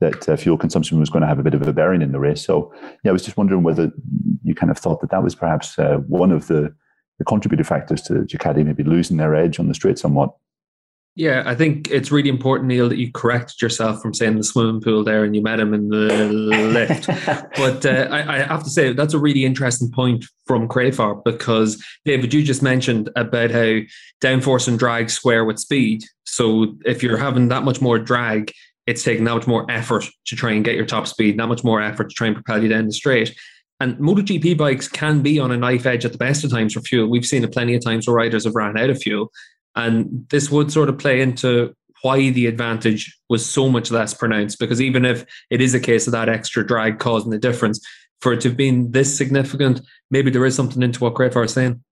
[0.01, 2.20] that uh, fuel consumption was going to have a bit of a bearing in the
[2.20, 2.44] race.
[2.44, 2.73] So
[3.05, 3.90] yeah, I was just wondering whether
[4.42, 6.75] you kind of thought that that was perhaps uh, one of the
[7.18, 10.35] the contributing factors to Ducati maybe losing their edge on the straight somewhat.
[11.16, 14.81] Yeah, I think it's really important, Neil, that you corrected yourself from saying the swimming
[14.81, 17.07] pool there and you met him in the lift.
[17.57, 21.85] but uh, I, I, have to say, that's a really interesting point from Crafar because,
[22.05, 23.81] David, you just mentioned about how
[24.23, 26.05] downforce and drag square with speed.
[26.25, 28.53] So if you're having that much more drag,
[28.87, 31.64] it's taking that much more effort to try and get your top speed, that much
[31.64, 33.37] more effort to try and propel you down the straight.
[33.81, 36.83] And MotoGP bikes can be on a knife edge at the best of times for
[36.83, 37.09] fuel.
[37.09, 39.33] We've seen it plenty of times where riders have ran out of fuel.
[39.76, 44.59] And this would sort of play into why the advantage was so much less pronounced.
[44.59, 47.85] Because even if it is a case of that extra drag causing the difference,
[48.20, 49.80] for it to have been this significant,
[50.11, 51.83] maybe there is something into what Crafar is saying.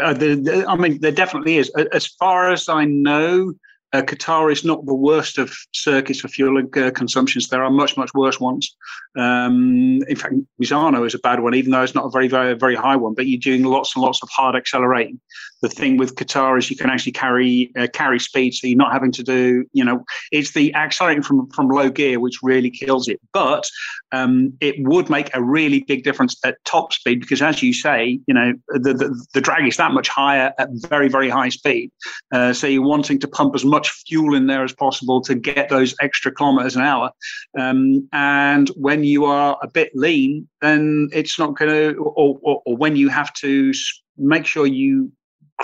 [0.00, 1.70] Uh, the, the, I mean, there definitely is.
[1.92, 3.54] As far as I know,
[3.94, 7.48] uh, Qatar is not the worst of circuits for fuel uh, consumptions.
[7.48, 8.76] There are much, much worse ones.
[9.16, 12.54] Um, in fact, Misano is a bad one, even though it's not a very, very,
[12.54, 13.14] very high one.
[13.14, 15.20] But you're doing lots and lots of hard accelerating.
[15.64, 18.92] The thing with Qatar is you can actually carry uh, carry speed, so you're not
[18.92, 19.64] having to do.
[19.72, 23.18] You know, it's the accelerating from from low gear which really kills it.
[23.32, 23.64] But
[24.12, 28.20] um, it would make a really big difference at top speed because, as you say,
[28.26, 31.90] you know, the the, the drag is that much higher at very, very high speed.
[32.30, 35.70] Uh, so you're wanting to pump as much fuel in there as possible to get
[35.70, 37.10] those extra kilometers an hour.
[37.58, 42.62] Um, and when you are a bit lean, then it's not going to, or, or,
[42.66, 43.72] or when you have to
[44.18, 45.10] make sure you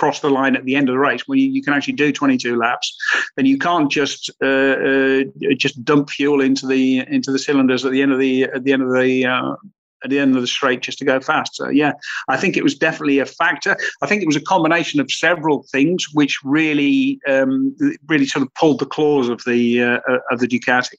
[0.00, 2.10] cross the line at the end of the race when you, you can actually do
[2.10, 2.96] 22 laps
[3.36, 5.22] then you can't just uh, uh,
[5.58, 8.72] just dump fuel into the into the cylinders at the end of the at the
[8.72, 9.54] end of the uh,
[10.02, 11.56] at the end of the straight just to go fast.
[11.56, 11.92] So yeah,
[12.28, 13.76] I think it was definitely a factor.
[14.00, 17.76] I think it was a combination of several things which really um,
[18.08, 19.98] really sort of pulled the claws of the uh,
[20.30, 20.94] of the Ducati.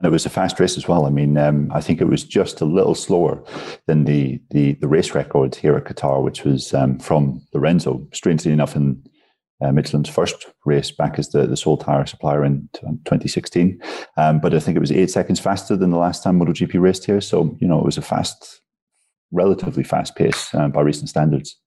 [0.00, 1.06] And it was a fast race as well.
[1.06, 3.42] I mean, um, I think it was just a little slower
[3.86, 8.06] than the the, the race record here at Qatar, which was um, from Lorenzo.
[8.12, 9.02] Strangely enough, in
[9.62, 13.80] uh, Michelin's first race back as the, the sole tire supplier in 2016.
[14.16, 17.06] Um, but I think it was eight seconds faster than the last time MotoGP raced
[17.06, 17.20] here.
[17.20, 18.60] So, you know, it was a fast,
[19.32, 21.58] relatively fast pace uh, by recent standards.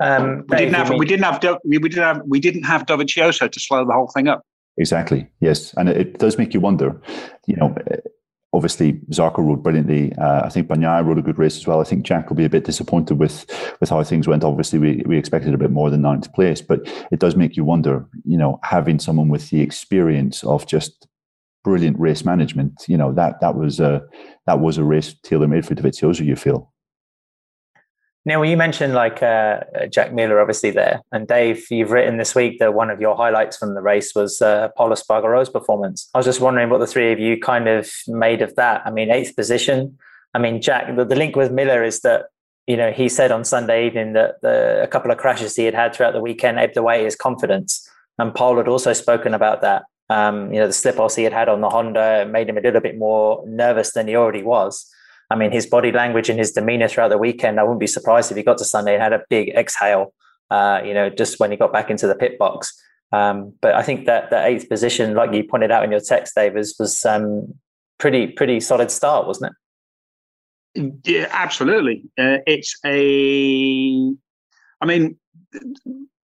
[0.00, 3.60] Um, we didn't have we didn't have we didn't have we didn't have Dovizioso to
[3.60, 4.42] slow the whole thing up.
[4.78, 5.28] Exactly.
[5.40, 7.00] Yes, and it, it does make you wonder.
[7.46, 7.74] You know,
[8.52, 10.12] obviously Zarco rode brilliantly.
[10.16, 11.80] Uh, I think Bagnaia rode a good race as well.
[11.80, 13.46] I think Jack will be a bit disappointed with
[13.80, 14.44] with how things went.
[14.44, 16.80] Obviously, we, we expected a bit more than ninth place, but
[17.10, 18.06] it does make you wonder.
[18.24, 21.06] You know, having someone with the experience of just
[21.64, 22.84] brilliant race management.
[22.88, 24.02] You know that that was a
[24.46, 26.24] that was a race tailor made for Dovizioso.
[26.24, 26.71] You feel.
[28.24, 32.60] Neil, you mentioned like uh, Jack Miller, obviously there, and Dave, you've written this week
[32.60, 36.08] that one of your highlights from the race was uh, Pol Espargaro's performance.
[36.14, 38.82] I was just wondering what the three of you kind of made of that.
[38.86, 39.98] I mean, eighth position.
[40.34, 42.26] I mean, Jack, the, the link with Miller is that
[42.68, 45.74] you know he said on Sunday evening that the, a couple of crashes he had
[45.74, 49.82] had throughout the weekend ebbed away his confidence, and Pol had also spoken about that.
[50.10, 52.60] Um, you know, the slip offs he had had on the Honda made him a
[52.60, 54.88] little bit more nervous than he already was.
[55.32, 58.30] I mean, his body language and his demeanor throughout the weekend, I wouldn't be surprised
[58.30, 60.12] if he got to Sunday and had a big exhale,
[60.50, 62.78] uh, you know, just when he got back into the pit box.
[63.12, 66.34] Um, but I think that the eighth position, like you pointed out in your text,
[66.34, 67.54] Dave, was, was um,
[67.96, 69.54] pretty, pretty solid start, wasn't
[70.74, 70.92] it?
[71.04, 72.04] Yeah, absolutely.
[72.18, 74.12] Uh, it's a,
[74.82, 75.16] I mean,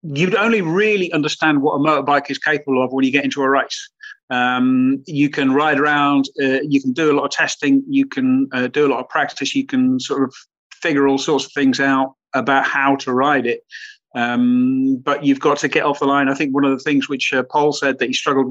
[0.02, 3.48] you'd only really understand what a motorbike is capable of when you get into a
[3.48, 3.88] race.
[4.30, 8.48] Um, you can ride around, uh, you can do a lot of testing, you can
[8.52, 10.34] uh, do a lot of practice, you can sort of
[10.72, 13.60] figure all sorts of things out about how to ride it.
[14.14, 16.28] Um, but you've got to get off the line.
[16.28, 18.48] I think one of the things which uh, Pol said that he struggled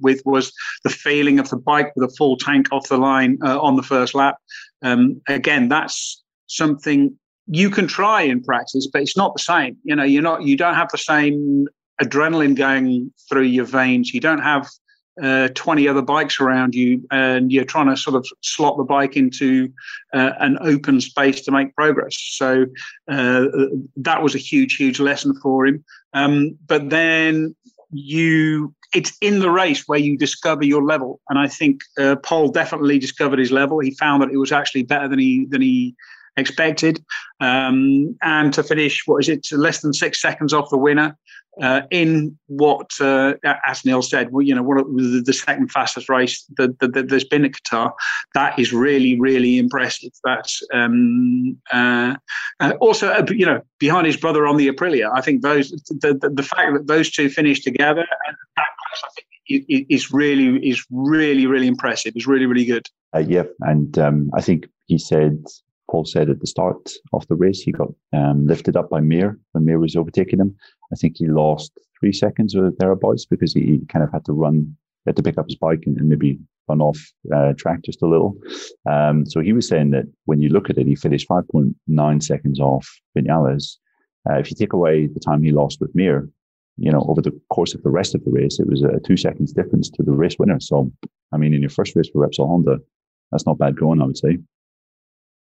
[0.00, 3.60] with was the feeling of the bike with a full tank off the line uh,
[3.60, 4.36] on the first lap.
[4.82, 9.76] Um, again, that's something you can try in practice, but it's not the same.
[9.84, 11.66] You know, you're not, you don't have the same
[12.02, 14.14] adrenaline going through your veins.
[14.14, 14.68] You don't have
[15.22, 19.16] uh, 20 other bikes around you and you're trying to sort of slot the bike
[19.16, 19.70] into
[20.12, 22.16] uh, an open space to make progress.
[22.16, 22.66] So
[23.08, 23.44] uh,
[23.96, 25.84] that was a huge, huge lesson for him.
[26.14, 27.54] Um, but then
[27.90, 31.20] you, it's in the race where you discover your level.
[31.28, 33.78] And I think uh, Pol definitely discovered his level.
[33.80, 35.94] He found that it was actually better than he, than he,
[36.36, 37.02] expected.
[37.40, 41.16] Um, and to finish, what is it, less than six seconds off the winner
[41.62, 43.34] uh, in what, uh,
[43.66, 47.44] as Neil said, well, you know, the, second fastest race that, that, that, there's been
[47.44, 47.92] at Qatar.
[48.34, 50.10] That is really, really impressive.
[50.24, 52.16] That's um, uh,
[52.80, 55.10] also, uh, you know, behind his brother on the Aprilia.
[55.14, 59.02] I think those the, the, the fact that those two finished together and that class,
[59.04, 59.26] I think
[59.90, 62.12] is really is really really impressive.
[62.16, 62.88] It's really really good.
[63.14, 65.44] Uh, yeah, and um, I think he said
[65.94, 69.38] Pol said at the start of the race, he got um, lifted up by Mir
[69.52, 70.56] when Mir was overtaking him.
[70.92, 74.76] I think he lost three seconds or thereabouts because he kind of had to run,
[75.06, 76.98] had to pick up his bike and, and maybe run off
[77.32, 78.36] uh, track just a little.
[78.90, 82.58] Um, so he was saying that when you look at it, he finished 5.9 seconds
[82.58, 83.76] off Vinales.
[84.28, 86.28] Uh, if you take away the time he lost with Mir,
[86.76, 89.16] you know, over the course of the rest of the race, it was a two
[89.16, 90.58] seconds difference to the race winner.
[90.58, 90.90] So,
[91.32, 92.78] I mean, in your first race for Repsol Honda,
[93.30, 94.38] that's not bad going, I would say.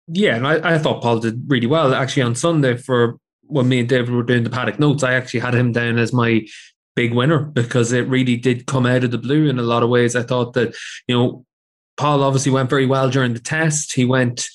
[0.09, 1.95] Yeah, and I, I thought Pol did really well.
[1.95, 5.41] Actually, on Sunday, for when me and David were doing the paddock notes, I actually
[5.41, 6.47] had him down as my
[6.95, 9.89] big winner because it really did come out of the blue in a lot of
[9.89, 10.17] ways.
[10.17, 10.75] I thought that,
[11.07, 11.45] you know,
[11.97, 13.95] Pol obviously went very well during the test.
[13.95, 14.49] He went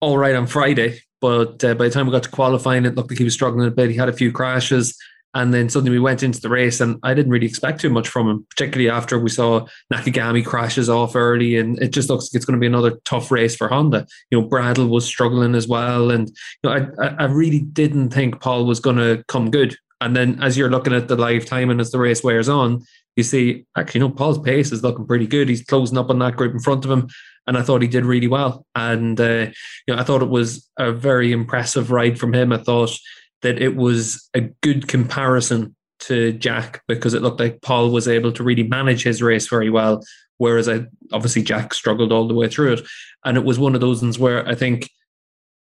[0.00, 3.10] all right on Friday, but uh, by the time we got to qualifying, it looked
[3.10, 3.90] like he was struggling a bit.
[3.90, 4.96] He had a few crashes.
[5.34, 8.08] And then suddenly we went into the race, and I didn't really expect too much
[8.08, 12.36] from him, particularly after we saw Nakagami crashes off early, and it just looks like
[12.36, 14.06] it's going to be another tough race for Honda.
[14.30, 18.40] You know, Bradl was struggling as well, and you know, I I really didn't think
[18.40, 19.76] Pol was going to come good.
[20.00, 22.84] And then as you're looking at the live time and as the race wears on,
[23.16, 25.48] you see actually, you know, Pol's pace is looking pretty good.
[25.48, 27.08] He's closing up on that group in front of him,
[27.46, 28.64] and I thought he did really well.
[28.74, 29.48] And uh,
[29.86, 32.52] you know, I thought it was a very impressive ride from him.
[32.52, 32.96] I thought
[33.42, 38.32] that it was a good comparison to Jack because it looked like Pol was able
[38.32, 40.02] to really manage his race very well,
[40.38, 42.80] whereas I obviously Jack struggled all the way through it.
[43.24, 44.88] And it was one of those ones where I think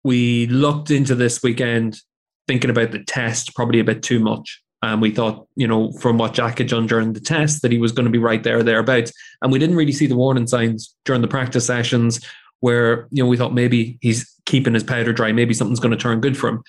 [0.04, 2.00] we looked into this weekend
[2.48, 4.62] thinking about the test probably a bit too much.
[4.82, 7.78] And we thought, you know, from what Jack had done during the test, that he
[7.78, 9.12] was going to be right there, thereabouts.
[9.42, 12.26] And we didn't really see the warning signs during the practice sessions
[12.62, 15.98] where, you know, we thought maybe he's keeping his powder dry, maybe something's going to
[15.98, 16.64] turn good for him.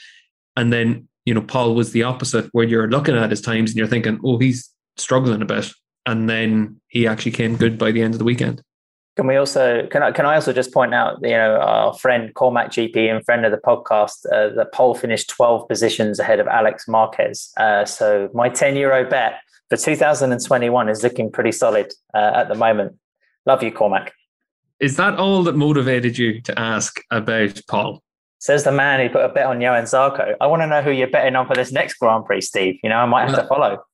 [0.57, 3.79] And then, you know, Pol was the opposite, where you're looking at his times and
[3.79, 5.71] you're thinking, oh, he's struggling a bit.
[6.07, 8.63] And then he actually came good by the end of the weekend.
[9.17, 12.33] Can we also can I can I also just point out you know our friend
[12.33, 16.47] Cormac GP and friend of the podcast uh, that Pol finished twelve positions ahead of
[16.47, 17.51] Alex Marquez.
[17.59, 22.55] Uh, so my ten euro bet for 2021 is looking pretty solid uh, at the
[22.55, 22.97] moment.
[23.47, 24.13] Love you, Cormac.
[24.81, 28.03] Is that all that motivated you to ask about Pol?
[28.41, 30.35] Says the man who put a bet on Johann Zarco.
[30.41, 32.79] I want to know who you're betting on for this next Grand Prix, Steve.
[32.83, 33.85] You know, I might have to follow.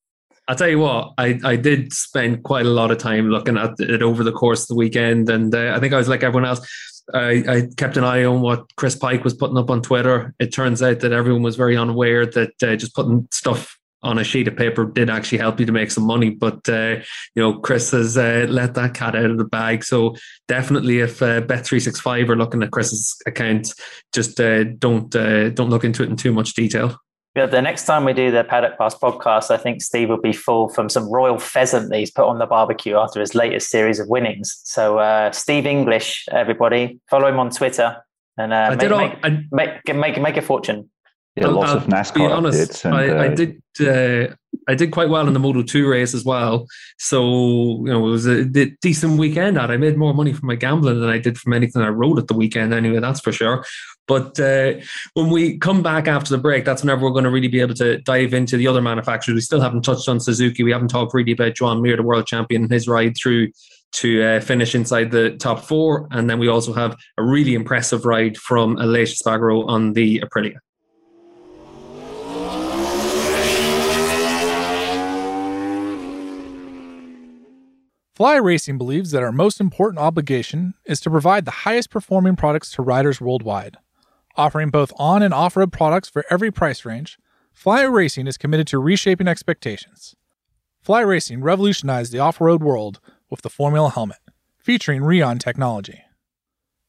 [0.49, 3.75] I'll tell you what, I, I did spend quite a lot of time looking at
[3.81, 5.29] it over the course of the weekend.
[5.29, 6.67] And uh, I think I was like everyone else.
[7.13, 10.35] I, I, kept an eye on what Chris Pike was putting up on Twitter.
[10.41, 13.76] It turns out that everyone was very unaware that uh, just putting stuff
[14.07, 16.31] on a sheet of paper did actually help you to make some money.
[16.31, 16.97] But uh,
[17.35, 19.85] you know, Chris has uh, let that cat out of the bag.
[19.85, 20.15] So
[20.49, 23.75] definitely, if uh, Bet three six five are looking at Chris's account,
[24.15, 26.97] just uh, don't uh, don't look into it in too much detail.
[27.35, 30.33] Yeah, the next time we do the Paddock Pass podcast, I think Steve will be
[30.33, 34.01] full from some royal pheasant that he's put on the barbecue after his latest series
[34.01, 34.59] of winnings.
[34.65, 38.03] So, uh, Steve English, everybody, follow him on Twitter
[38.39, 40.89] and uh, make, all, make, I, make, make, make a fortune.
[41.37, 44.35] Yeah, lots I'll, of NASCAR be honest, and, I, uh, I, did uh,
[44.69, 46.67] I did quite well in the Moto Two race as well.
[46.99, 47.21] So
[47.85, 49.59] you know it was a decent weekend.
[49.59, 52.19] At I made more money from my gambling than I did from anything I rode
[52.19, 52.73] at the weekend.
[52.73, 53.65] Anyway, that's for sure.
[54.09, 54.75] But uh,
[55.15, 57.75] when we come back after the break, that's whenever we're going to really be able
[57.75, 59.35] to dive into the other manufacturers.
[59.35, 60.63] We still haven't touched on Suzuki.
[60.63, 63.51] We haven't talked really about Joan Mir, the world champion, and his ride through
[63.93, 66.09] to uh, finish inside the top four.
[66.13, 70.57] And then we also have a really impressive ride from Aleix Espargaro on the Aprilia.
[78.17, 82.71] Fly Racing believes that our most important obligation is to provide the highest performing products
[82.71, 83.77] to riders worldwide.
[84.37, 87.19] Offering both on and off road products for every price range,
[87.53, 90.17] Fly Racing is committed to reshaping expectations.
[90.81, 94.21] Fly Racing revolutionized the off road world with the Formula helmet,
[94.57, 96.01] featuring Rheon technology.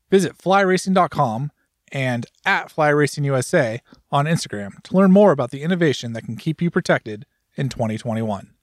[0.09, 1.51] Visit flyracing.com
[1.91, 6.37] and at Fly Racing USA on Instagram to learn more about the innovation that can
[6.37, 7.25] keep you protected
[7.57, 8.53] in 2021.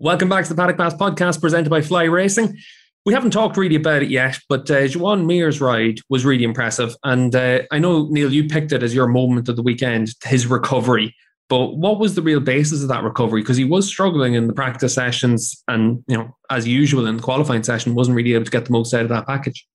[0.00, 2.56] Welcome back to the Paddock Pass podcast presented by Fly Racing.
[3.04, 6.94] We haven't talked really about it yet, but uh, Joan Mir's ride was really impressive.
[7.02, 10.46] And uh, I know, Neil, you picked it as your moment of the weekend, his
[10.46, 11.16] recovery.
[11.48, 13.40] But what was the real basis of that recovery?
[13.42, 17.22] Because he was struggling in the practice sessions and, you know, as usual in the
[17.22, 19.66] qualifying session, wasn't really able to get the most out of that package.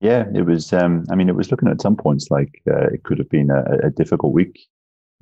[0.00, 0.72] Yeah, it was.
[0.72, 3.50] Um, I mean, it was looking at some points like uh, it could have been
[3.50, 4.60] a, a, difficult week,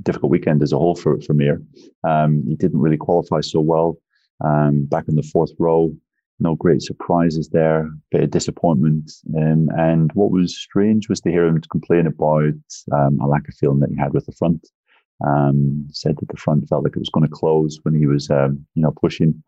[0.02, 1.62] difficult weekend as a whole for for Mir.
[2.04, 3.98] Um, he didn't really qualify so well
[4.44, 5.94] um, back in the fourth row.
[6.40, 9.10] No great surprises there, bit of disappointment.
[9.36, 12.54] Um, and what was strange was to hear him complain about
[12.92, 14.68] um, a lack of feeling that he had with the front.
[15.26, 18.30] Um, said that the front felt like it was going to close when he was,
[18.30, 19.42] um, you know, pushing.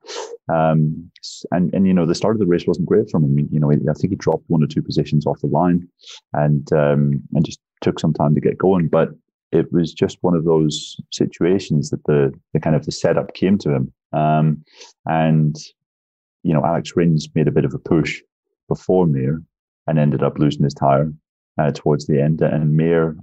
[0.53, 1.13] Um,
[1.53, 3.27] and and you know, the start of the race wasn't great for him.
[3.27, 5.87] I mean, you know, I think he dropped one or two positions off the line,
[6.33, 8.89] and um, and just took some time to get going.
[8.89, 9.11] But
[9.53, 13.57] it was just one of those situations that the the kind of the setup came
[13.59, 14.65] to him um,
[15.07, 15.57] and,
[16.43, 18.21] you know, Alex Rins made a bit of a push
[18.69, 19.43] before Mir
[19.87, 21.13] and ended up losing his tire
[21.59, 22.41] uh, towards the end.
[22.41, 23.17] And Mir,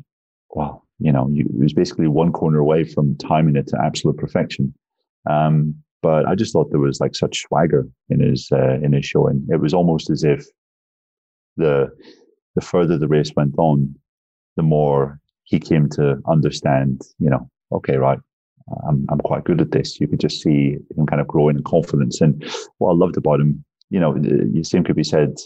[0.49, 4.73] well, you know, he was basically one corner away from timing it to absolute perfection.
[5.29, 9.05] Um, but I just thought there was like such swagger in his uh, in his
[9.05, 9.45] showing.
[9.49, 10.45] It was almost as if
[11.57, 11.89] the
[12.55, 13.95] the further the race went on,
[14.55, 17.01] the more he came to understand.
[17.19, 18.19] You know, okay, right,
[18.87, 19.99] I'm, I'm quite good at this.
[19.99, 22.21] You could just see him kind of growing in confidence.
[22.21, 22.43] And
[22.77, 25.37] what I loved about him, you know, the same could be said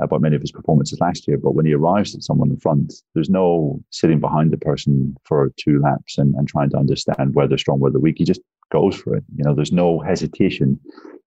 [0.00, 2.92] about many of his performances last year, but when he arrives at someone in front,
[3.14, 7.46] there's no sitting behind the person for two laps and, and trying to understand where
[7.46, 8.18] they're strong, where they're weak.
[8.18, 8.40] He just
[8.72, 9.24] goes for it.
[9.36, 10.80] You know, there's no hesitation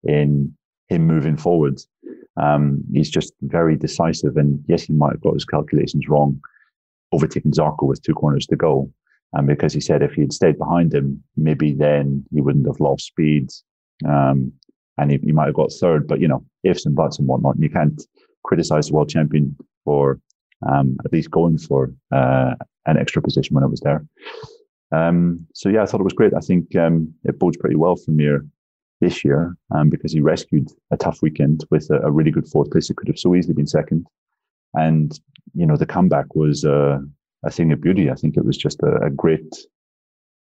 [0.02, 0.52] in
[0.88, 1.80] him moving forward.
[2.36, 4.36] Um, he's just very decisive.
[4.36, 6.40] And yes, he might have got his calculations wrong,
[7.12, 8.90] overtaking Zarco with two corners to go.
[9.32, 12.80] And because he said if he had stayed behind him, maybe then he wouldn't have
[12.80, 13.50] lost speed.
[14.06, 14.52] Um,
[14.98, 17.54] and he, he, might have got third, but you know, ifs and buts and whatnot.
[17.54, 18.00] And you can't
[18.44, 20.20] criticize the world champion for
[20.66, 22.54] um, at least going for uh,
[22.86, 24.04] an extra position when it was there.
[24.92, 26.32] Um, so yeah, I thought it was great.
[26.34, 28.46] I think um, it bodes pretty well for Mir
[29.00, 32.70] this year um, because he rescued a tough weekend with a, a, really good fourth
[32.70, 32.88] place.
[32.88, 34.06] It could have so easily been second,
[34.74, 35.18] and
[35.54, 36.98] you know the comeback was uh,
[37.44, 38.10] a thing of beauty.
[38.10, 39.54] I think it was just a, a great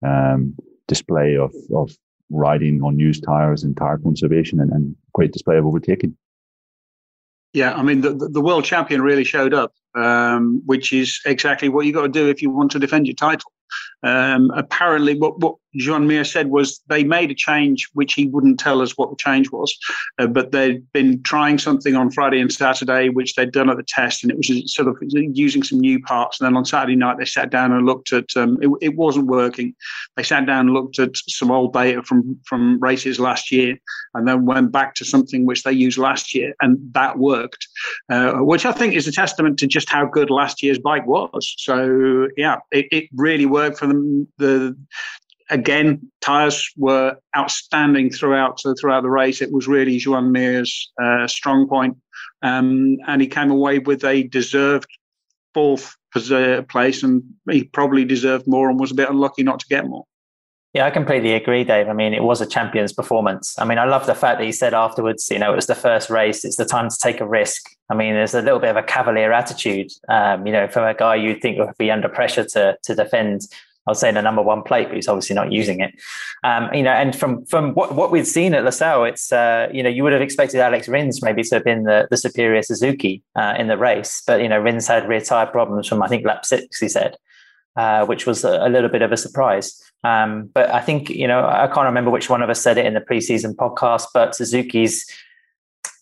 [0.05, 0.55] um,
[0.87, 1.91] display of, of
[2.29, 6.17] riding on used tires and tire conservation and, and great display of overtaking.
[7.53, 11.85] Yeah, I mean, the, the world champion really showed up, um, which is exactly what
[11.85, 13.51] you got to do if you want to defend your title.
[14.01, 18.59] Um, apparently, what, what Joan Mir said was they made a change, which he wouldn't
[18.59, 19.75] tell us what the change was,
[20.19, 23.83] uh, but they'd been trying something on Friday and Saturday, which they'd done at the
[23.83, 26.39] test, and it was sort of using some new parts.
[26.39, 29.27] And then on Saturday night, they sat down and looked at um, it, it wasn't
[29.27, 29.75] working.
[30.15, 33.77] They sat down and looked at some old data from from races last year,
[34.13, 37.67] and then went back to something which they used last year, and that worked,
[38.09, 41.53] uh, which I think is a testament to just how good last year's bike was.
[41.57, 44.27] So yeah, it, it really worked for them.
[44.37, 44.75] The
[45.53, 49.41] again, tyres were outstanding throughout throughout the race.
[49.41, 51.95] It was really Joan Mir's uh, strong point,
[52.41, 54.89] um, and he came away with a deserved
[55.53, 55.95] fourth
[56.69, 60.03] place, and he probably deserved more and was a bit unlucky not to get more.
[60.73, 61.87] Yeah, I completely agree, Dave.
[61.87, 63.55] I mean, it was a champion's performance.
[63.59, 65.75] I mean, I love the fact that he said afterwards, you know, it was the
[65.75, 66.43] first race.
[66.43, 67.69] It's the time to take a risk.
[67.91, 70.95] I mean, there's a little bit of a cavalier attitude, um, you know, from a
[70.95, 73.41] guy you'd think would be under pressure to to defend
[73.85, 75.93] I was saying the number one plate, but he's obviously not using it.
[76.43, 79.83] Um, you know, and from from what, what we've seen at Losail, it's uh, you
[79.83, 83.23] know you would have expected Alex Rins maybe to have been the, the superior Suzuki
[83.35, 86.25] uh, in the race, but you know Rins had rear tire problems from I think
[86.25, 87.17] lap six, he said,
[87.75, 89.81] uh, which was a, a, little bit of a surprise.
[90.03, 92.85] Um, but I think you know I can't remember which one of us said it
[92.85, 95.05] in the preseason podcast, but Suzuki's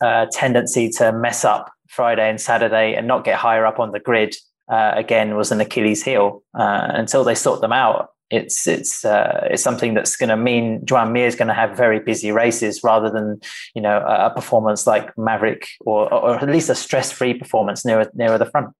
[0.00, 4.00] uh, tendency to mess up Friday and Saturday and not get higher up on the
[4.00, 4.36] grid
[4.70, 6.42] uh, again was an Achilles heel.
[6.58, 10.84] Uh, until they sort them out, it's it's uh, it's something that's going to mean
[10.84, 13.40] Joan Mir is going to have very busy races rather than
[13.74, 18.10] you know a, performance like Maverick or, or at least a stress free performance nearer
[18.14, 18.70] nearer the front.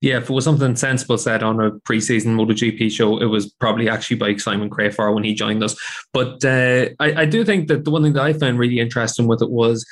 [0.00, 3.90] Yeah, if it was something sensible said on a preseason MotoGP show, it was probably
[3.90, 5.76] actually by Simon Crafar when he joined us.
[6.14, 9.26] But uh, I, I do think that the one thing that I found really interesting
[9.26, 9.84] with it was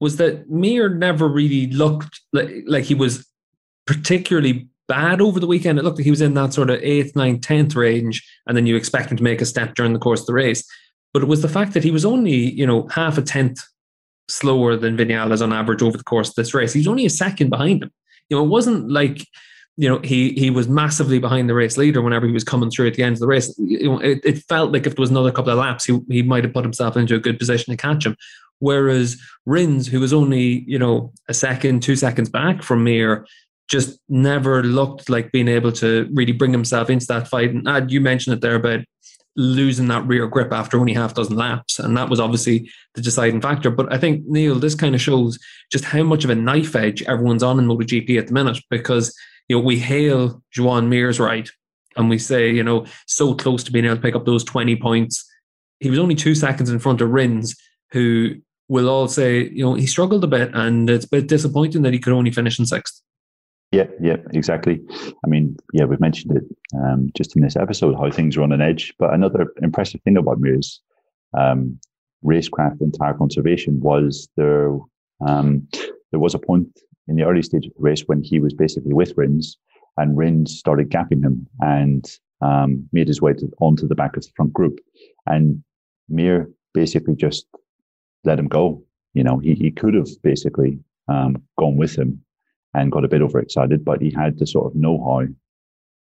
[0.00, 3.26] was that Mir never really looked like, like he was
[3.86, 5.78] particularly bad over the weekend.
[5.78, 8.66] It looked like he was in that sort of eighth, ninth, tenth range, and then
[8.66, 10.64] you expect him to make a step during the course of the race.
[11.12, 13.62] But it was the fact that he was only, you know, half a tenth
[14.28, 16.72] slower than Vinales on average over the course of this race.
[16.72, 17.90] He's only a second behind him.
[18.28, 19.26] You know, it wasn't like
[19.78, 22.88] you know he he was massively behind the race leader whenever he was coming through
[22.88, 23.54] at the end of the race.
[23.58, 26.22] You know, it, it felt like if there was another couple of laps, he he
[26.22, 28.16] might have put himself into a good position to catch him.
[28.58, 33.26] Whereas Rins, who was only you know a second, two seconds back from Mir,
[33.70, 37.50] just never looked like being able to really bring himself into that fight.
[37.50, 38.80] And Ad, you mentioned it there about
[39.36, 41.78] losing that rear grip after only half dozen laps.
[41.78, 43.70] And that was obviously the deciding factor.
[43.70, 45.38] But I think, Neil, this kind of shows
[45.70, 49.16] just how much of a knife edge everyone's on in MotoGP at the minute because,
[49.48, 51.48] you know, we hail Joan Mir's right
[51.96, 54.76] and we say, you know, so close to being able to pick up those 20
[54.76, 55.28] points.
[55.80, 57.56] He was only two seconds in front of Rins,
[57.90, 58.36] who
[58.68, 61.92] will all say, you know, he struggled a bit and it's a bit disappointing that
[61.92, 63.02] he could only finish in sixth.
[63.72, 64.82] Yeah, yeah, exactly.
[65.24, 66.44] I mean, yeah, we've mentioned it
[66.76, 68.92] um, just in this episode how things are on an edge.
[68.98, 70.80] But another impressive thing about Mir's
[71.36, 71.78] um,
[72.22, 74.78] racecraft and tire conservation was there.
[75.26, 75.66] Um,
[76.10, 76.68] there was a point
[77.08, 79.56] in the early stage of the race when he was basically with Rins,
[79.96, 82.04] and Rins started gapping him and
[82.42, 84.80] um, made his way to, onto the back of the front group,
[85.26, 85.64] and
[86.10, 87.46] Mir basically just
[88.24, 88.84] let him go.
[89.14, 92.22] You know, he he could have basically um, gone with him
[92.74, 95.26] and got a bit overexcited, but he had the sort of know-how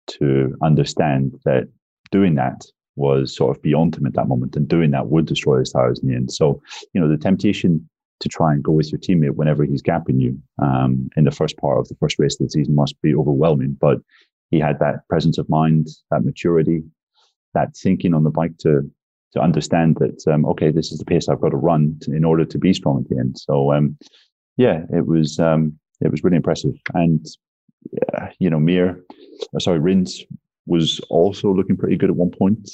[0.08, 1.68] to understand that
[2.12, 5.60] doing that was sort of beyond him at that moment, and doing that would destroy
[5.60, 6.32] his tires in the end.
[6.32, 6.62] So,
[6.94, 7.90] you know, the temptation
[8.20, 11.58] to try and go with your teammate whenever he's gapping you um, in the first
[11.58, 13.78] part of the first race of the season must be overwhelming.
[13.80, 14.00] But
[14.52, 16.84] he had that presence of mind, that maturity,
[17.54, 18.90] that thinking on the bike to
[19.32, 22.26] to understand that um, okay, this is the pace I've got to run to, in
[22.26, 23.38] order to be strong at the end.
[23.38, 23.96] So, um,
[24.58, 26.76] yeah, it was um, it was really impressive.
[26.94, 27.26] And
[27.92, 29.04] yeah, you know, Mir,
[29.56, 30.24] uh, sorry, Rins
[30.66, 32.70] was also looking pretty good at one point,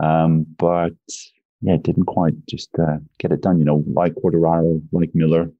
[0.00, 0.92] um, but
[1.60, 3.58] yeah, didn't quite just uh, get it done.
[3.58, 5.50] You know, like Quartararo, like Miller,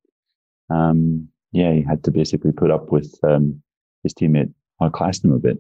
[0.70, 3.62] um, yeah, he had to basically put up with um,
[4.03, 5.59] his teammate outclassed him a bit.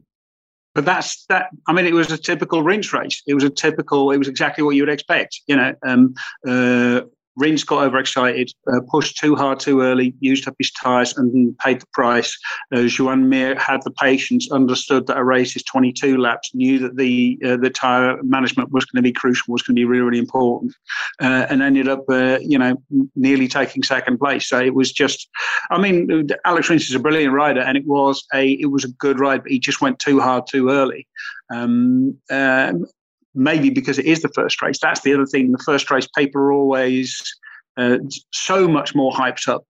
[0.74, 1.48] But that's that.
[1.66, 3.22] I mean, it was a typical Rins race.
[3.26, 4.10] It was a typical.
[4.10, 5.40] It was exactly what you would expect.
[5.46, 6.14] You know, um,
[6.46, 7.00] uh,
[7.38, 11.80] Rins got overexcited, uh, pushed too hard too early, used up his tyres and paid
[11.80, 12.36] the price.
[12.74, 16.96] Uh, Joan Mir had the patience, understood that a race is 22 laps, knew that
[16.96, 20.02] the uh, the tyre management was going to be crucial, was going to be really,
[20.02, 20.72] really important,
[21.20, 22.76] uh, and ended up, uh, you know,
[23.14, 24.48] nearly taking second place.
[24.48, 25.28] So it was just,
[25.70, 28.88] I mean, Alex Rins is a brilliant rider, and it was a it was a
[28.88, 31.06] good ride, but he just went too hard too early.
[31.50, 32.84] Um, um,
[33.38, 34.78] maybe because it is the first race.
[34.80, 35.52] That's the other thing.
[35.52, 37.22] The first race paper are always
[37.76, 37.98] uh,
[38.32, 39.64] so much more hyped up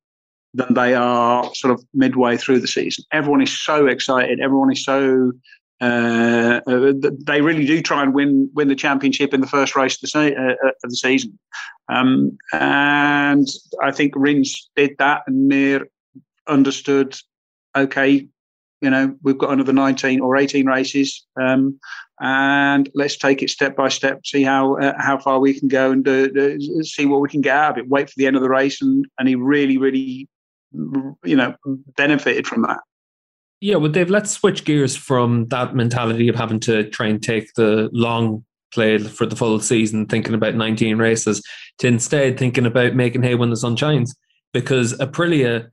[0.55, 3.05] than they are sort of midway through the season.
[3.13, 4.41] Everyone is so excited.
[4.41, 5.33] Everyone is so
[5.81, 6.93] uh, uh,
[7.25, 10.09] they really do try and win win the championship in the first race of the,
[10.09, 11.39] se- uh, uh, of the season.
[11.89, 13.47] Um, and
[13.83, 15.87] I think Rins did that, and Mir
[16.49, 17.17] understood.
[17.77, 18.27] Okay,
[18.81, 21.79] you know we've got another 19 or 18 races, um,
[22.21, 24.25] and let's take it step by step.
[24.25, 26.07] See how uh, how far we can go and
[26.87, 27.89] see what we can get out of it.
[27.89, 30.29] Wait for the end of the race, and and he really really
[30.73, 31.55] you know
[31.97, 32.81] benefited from that.
[33.61, 37.53] Yeah, well, Dave, let's switch gears from that mentality of having to try and take
[37.55, 41.43] the long play for the full season, thinking about 19 races,
[41.79, 44.15] to instead thinking about making hay when the sun shines.
[44.53, 45.69] Because Aprilia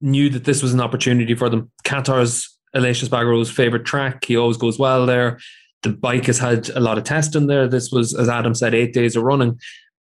[0.00, 1.70] knew that this was an opportunity for them.
[1.84, 4.24] Qatar's Aleix Espargaro's favourite track.
[4.24, 5.38] He always goes well there.
[5.82, 7.68] The bike has had a lot of testing there.
[7.68, 9.58] This was, as Adam said, eight days of running.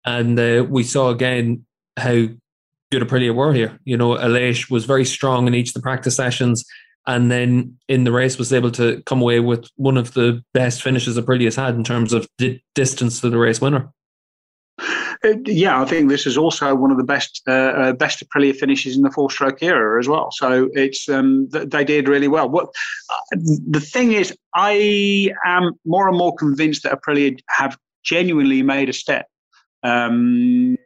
[0.06, 1.66] And uh, we saw again
[1.98, 2.28] how
[2.92, 3.80] good Aprilia were here.
[3.86, 6.66] You know, Aleix was very strong in each of the practice sessions
[7.06, 10.82] and then in the race was able to come away with one of the best
[10.82, 13.90] finishes Aprilia's had in terms of di- distance to the race winner.
[14.80, 18.56] Uh, yeah, I think this is also one of the best uh, uh, best Aprilia
[18.56, 20.32] finishes in the four stroke era as well.
[20.32, 22.50] So it's um, th- they did really well.
[22.50, 22.68] What
[23.10, 23.38] uh,
[23.70, 28.94] the thing is, I am more and more convinced that Aprilia have genuinely made a
[28.94, 29.28] step.
[29.84, 30.78] Um,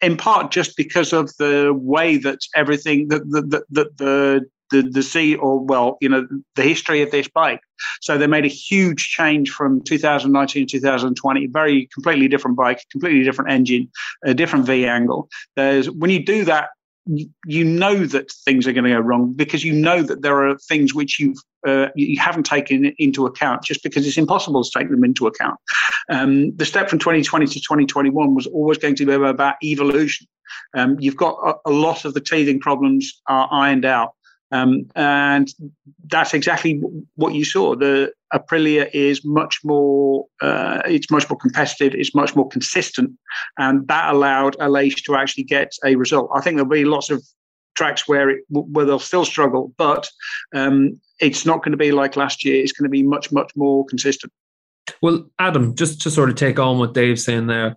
[0.00, 4.82] in part just because of the way that everything that the, the, the, the the
[4.82, 7.60] the sea or well you know the history of this bike
[8.00, 13.24] so they made a huge change from 2019 to 2020 very completely different bike completely
[13.24, 13.90] different engine
[14.24, 16.70] a different v angle there's when you do that
[17.46, 20.58] you know that things are going to go wrong because you know that there are
[20.58, 24.90] things which you've uh, you haven't taken into account just because it's impossible to take
[24.90, 25.58] them into account.
[26.10, 30.26] Um, the step from 2020 to 2021 was always going to be about evolution.
[30.74, 34.12] Um, you've got a, a, lot of the teething problems are ironed out.
[34.50, 35.52] Um, and
[36.06, 36.80] that's exactly
[37.16, 37.74] what you saw.
[37.74, 43.12] The Aprilia is much more, uh, it's much more competitive, it's much more consistent,
[43.58, 46.30] and that allowed Aleix to actually get a result.
[46.34, 47.22] I think there'll be lots of
[47.76, 50.08] tracks where it where they'll still struggle, but
[50.54, 52.62] um, it's not going to be like last year.
[52.62, 54.32] It's going to be much much more consistent.
[55.02, 57.76] Well, Adam, just to sort of take on what Dave's saying there,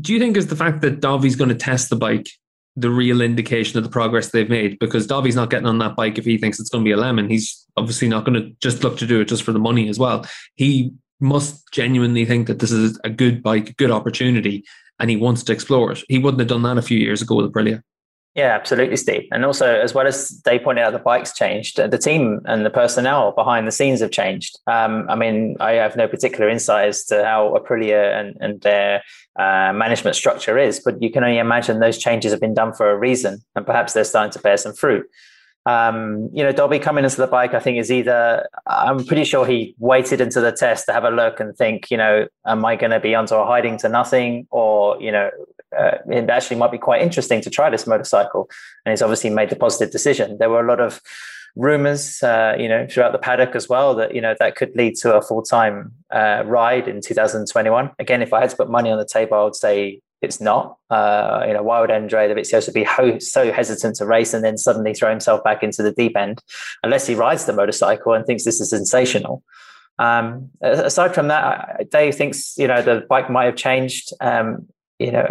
[0.00, 2.28] do you think is the fact that Dovi's going to test the bike
[2.76, 6.18] the real indication of the progress they've made because Dovi's not getting on that bike
[6.18, 7.28] if he thinks it's going to be a lemon.
[7.28, 9.98] He's obviously not going to just look to do it just for the money as
[9.98, 10.26] well.
[10.54, 14.64] He must genuinely think that this is a good bike, a good opportunity,
[14.98, 16.02] and he wants to explore it.
[16.08, 17.82] He wouldn't have done that a few years ago with Aprilia.
[18.34, 19.28] Yeah, absolutely, Steve.
[19.30, 21.76] And also, as well as they pointed out, the bikes changed.
[21.76, 24.58] The team and the personnel behind the scenes have changed.
[24.66, 29.02] Um, I mean, I have no particular insight as to how Aprilia and, and their
[29.38, 32.90] uh, management structure is, but you can only imagine those changes have been done for
[32.90, 35.06] a reason, and perhaps they're starting to bear some fruit.
[35.64, 39.46] Um, you know, Dovi coming into the bike, I think is either, I'm pretty sure
[39.46, 42.74] he waited into the test to have a look and think, you know, am I
[42.74, 44.48] going to be onto a hiding to nothing?
[44.50, 45.30] Or, you know,
[45.78, 48.48] uh, it actually might be quite interesting to try this motorcycle.
[48.84, 50.38] And he's obviously made the positive decision.
[50.38, 51.00] There were a lot of
[51.56, 54.96] rumors, uh, you know, throughout the paddock as well that, you know, that could lead
[54.96, 57.90] to a full time uh, ride in 2021.
[57.98, 60.76] Again, if I had to put money on the table, I would say it's not.
[60.88, 64.56] Uh, you know, why would Andre Dovizioso be ho- so hesitant to race and then
[64.56, 66.40] suddenly throw himself back into the deep end,
[66.82, 69.42] unless he rides the motorcycle and thinks this is sensational?
[69.98, 74.12] Um, aside from that, Dave thinks you know the bike might have changed.
[74.20, 74.68] Um,
[74.98, 75.26] you know,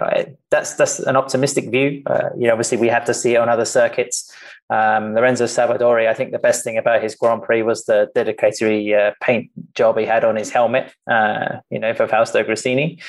[0.49, 2.03] that's that's an optimistic view.
[2.05, 4.31] Uh, you know, obviously we have to see it on other circuits.
[4.69, 8.93] Um, Lorenzo Savadori, I think the best thing about his Grand Prix was the dedicatory
[8.93, 10.93] uh, paint job he had on his helmet.
[11.09, 13.01] Uh, you know, for Fausto Gresini.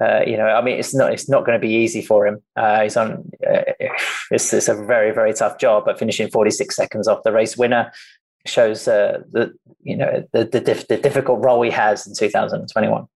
[0.00, 2.42] Uh, you know, I mean, it's not it's not going to be easy for him.
[2.56, 3.30] Uh, he's on.
[3.46, 3.62] Uh,
[4.30, 7.92] it's, it's a very very tough job, but finishing 46 seconds off the race winner
[8.46, 13.06] shows the you know the the, dif- the difficult role he has in 2021.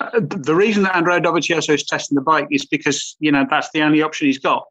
[0.00, 3.70] Uh, the reason that Andrea Dovizioso is testing the bike is because you know that's
[3.72, 4.66] the only option he's got.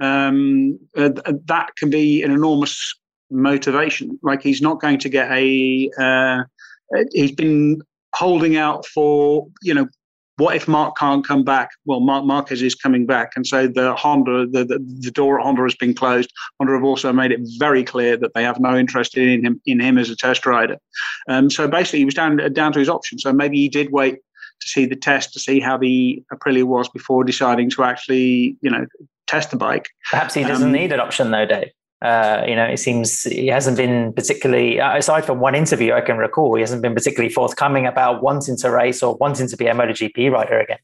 [0.00, 1.10] Um, uh,
[1.46, 2.94] that can be an enormous
[3.30, 4.18] motivation.
[4.22, 5.90] Like he's not going to get a.
[5.98, 6.44] Uh,
[7.12, 7.82] he's been
[8.14, 9.88] holding out for you know
[10.38, 11.70] what if Mark can't come back?
[11.86, 15.44] Well, Mark Marquez is coming back, and so the Honda, the, the, the, door at
[15.44, 16.30] Honda has been closed.
[16.58, 19.80] Honda have also made it very clear that they have no interest in him in
[19.80, 20.76] him as a test rider.
[21.28, 23.18] Um, so basically, he was down down to his option.
[23.18, 24.18] So maybe he did wait
[24.60, 28.70] to see the test to see how the Aprilia was before deciding to actually, you
[28.70, 28.86] know,
[29.26, 29.88] test the bike.
[30.10, 31.70] Perhaps he doesn't um, need an option though, Dave.
[32.02, 36.18] Uh, you know, it seems he hasn't been particularly, aside from one interview I can
[36.18, 39.74] recall, he hasn't been particularly forthcoming about wanting to race or wanting to be a
[39.74, 40.78] MotoGP rider again.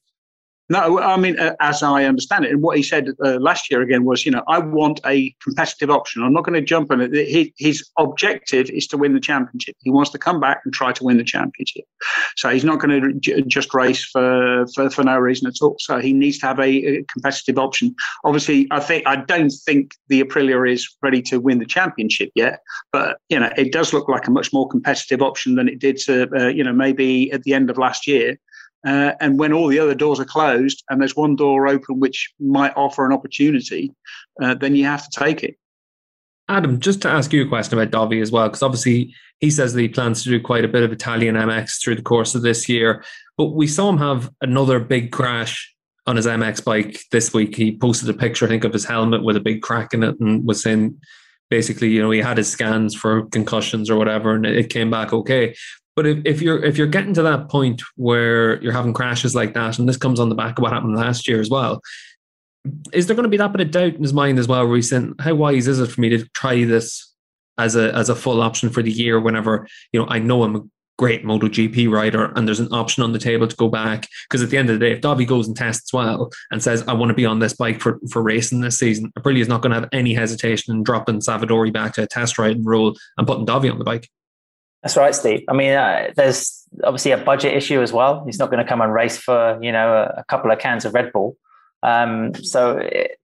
[0.68, 3.82] No, I mean, uh, as I understand it, and what he said uh, last year
[3.82, 6.22] again was, you know, I want a competitive option.
[6.22, 7.12] I'm not going to jump on it.
[7.12, 9.76] His, his objective is to win the championship.
[9.80, 11.84] He wants to come back and try to win the championship.
[12.36, 15.76] So he's not going to j- just race for, for, for no reason at all.
[15.78, 17.94] So he needs to have a, a, competitive option.
[18.24, 22.60] Obviously, I think I don't think the Aprilia is ready to win the championship yet,
[22.92, 25.98] but you know, it does look like a much more competitive option than it did
[25.98, 28.38] to, uh, you know, maybe at the end of last year.
[28.86, 32.32] Uh, and when all the other doors are closed and there's one door open which
[32.40, 33.92] might offer an opportunity,
[34.40, 35.56] uh, then you have to take it.
[36.48, 39.72] Adam, just to ask you a question about Dovi as well, because obviously he says
[39.72, 42.42] that he plans to do quite a bit of Italian MX through the course of
[42.42, 43.04] this year.
[43.36, 45.72] But we saw him have another big crash
[46.06, 47.54] on his MX bike this week.
[47.54, 50.18] He posted a picture, I think, of his helmet with a big crack in it
[50.20, 51.00] and was saying
[51.48, 55.12] basically, you know, he had his scans for concussions or whatever, and it came back
[55.12, 55.54] okay.
[55.94, 59.54] But if, if you're if you're getting to that point where you're having crashes like
[59.54, 61.82] that, and this comes on the back of what happened last year as well,
[62.92, 64.76] is there going to be that bit of doubt in his mind as well, where
[64.76, 67.12] he's saying, "How wise is it for me to try this
[67.58, 69.20] as a as a full option for the year?
[69.20, 70.62] Whenever you know I know I'm a
[70.98, 74.06] great MotoGP rider, and there's an option on the table to go back.
[74.28, 76.84] Because at the end of the day, if Dovi goes and tests well and says,
[76.88, 79.60] "I want to be on this bike for for racing this season," Aprilia is not
[79.60, 83.26] going to have any hesitation in dropping Savadori back to a test riding role and
[83.26, 84.08] putting Dovi on the bike.
[84.82, 85.44] That's right, Steve.
[85.48, 88.24] I mean, uh, there's obviously a budget issue as well.
[88.24, 90.84] He's not going to come and race for you know a, a couple of cans
[90.84, 91.36] of Red Bull.
[91.82, 93.18] Um, so it,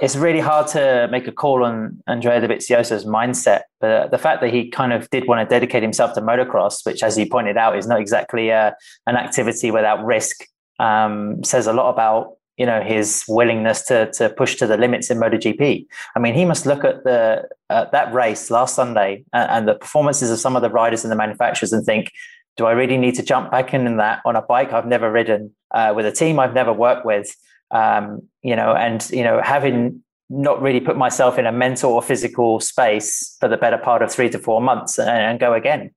[0.00, 3.62] it's really hard to make a call on Andrea Dovizioso's mindset.
[3.80, 7.02] But the fact that he kind of did want to dedicate himself to motocross, which,
[7.02, 8.72] as you pointed out, is not exactly uh,
[9.06, 10.44] an activity without risk,
[10.80, 15.10] um, says a lot about you know his willingness to to push to the limits
[15.10, 15.86] in MotoGP.
[16.14, 19.74] I mean, he must look at the uh, that race last Sunday and, and, the
[19.74, 22.12] performances of some of the riders and the manufacturers and think,
[22.56, 25.54] do I really need to jump back in, that on a bike I've never ridden
[25.70, 27.34] uh, with a team I've never worked with?
[27.70, 32.02] Um, you know, and you know, having not really put myself in a mental or
[32.02, 35.90] physical space for the better part of three to four months and, and go again.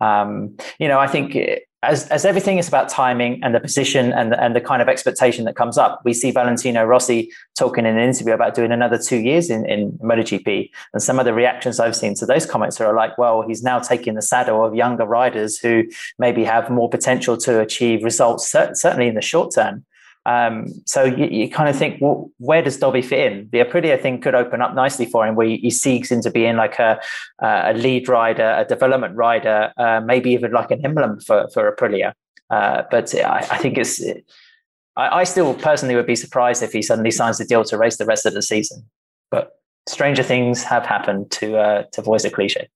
[0.00, 1.36] Um, you know, I think
[1.82, 4.88] as, as everything is about timing and the position and the, and the kind of
[4.88, 8.98] expectation that comes up, we see Valentino Rossi talking in an interview about doing another
[8.98, 10.70] two years in, in MotoGP.
[10.92, 13.78] And some of the reactions I've seen to those comments are like, well, he's now
[13.78, 15.84] taking the saddle of younger riders who
[16.18, 19.84] maybe have more potential to achieve results, certainly in the short term.
[20.26, 23.48] Um, so you, you, kind of think, well, where does Dovi fit in?
[23.52, 26.78] The Aprilia thing could open up nicely for him, where he, seeks into being like
[26.78, 27.00] a,
[27.40, 32.12] a lead rider, a development rider, uh, maybe even like an emblem for for Aprilia.
[32.50, 34.02] Uh, but I, I, think it's.
[34.96, 37.96] I, I still personally would be surprised if he suddenly signs a deal to race
[37.96, 38.84] the rest of the season.
[39.30, 39.52] But
[39.88, 42.68] stranger things have happened to uh, to voice a cliche.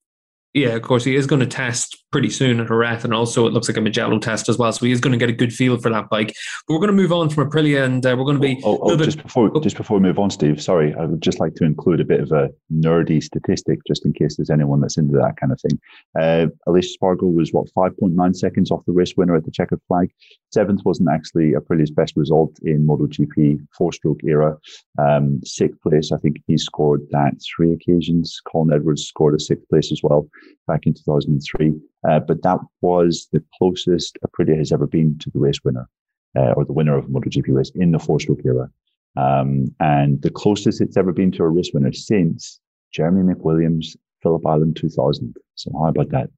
[0.54, 3.52] Yeah, of course, he is going to test pretty soon at Jerez, and also it
[3.52, 4.70] looks like a Mugello test as well.
[4.70, 6.32] So he is going to get a good feel for that bike.
[6.68, 8.62] But we're going to move on from Aprilia, and uh, we're going to be.
[8.64, 9.60] Oh, oh, just before oh.
[9.60, 10.62] just before we move on, Steve.
[10.62, 14.12] Sorry, I would just like to include a bit of a nerdy statistic, just in
[14.12, 15.80] case there's anyone that's into that kind of thing.
[16.16, 20.08] Uh, Aleix Espargaro was what 5.9 seconds off the race winner at the checkered flag.
[20.52, 24.56] Seventh wasn't actually Aprilia's best result in MotoGP four-stroke era.
[25.00, 28.40] Um, sixth place, I think he scored that three occasions.
[28.46, 30.28] Colin Edwards scored a sixth place as well
[30.68, 31.74] back in 2003.
[32.08, 35.88] Uh, but that was the closest Aprilia has ever been to the race winner
[36.36, 38.70] uh, or the winner of a MotoGP race in the four stroke era.
[39.16, 42.60] Um, and the closest it's ever been to a race winner since
[42.92, 45.36] Jeremy McWilliams, Phillip Island 2000.
[45.54, 46.30] So, how about that?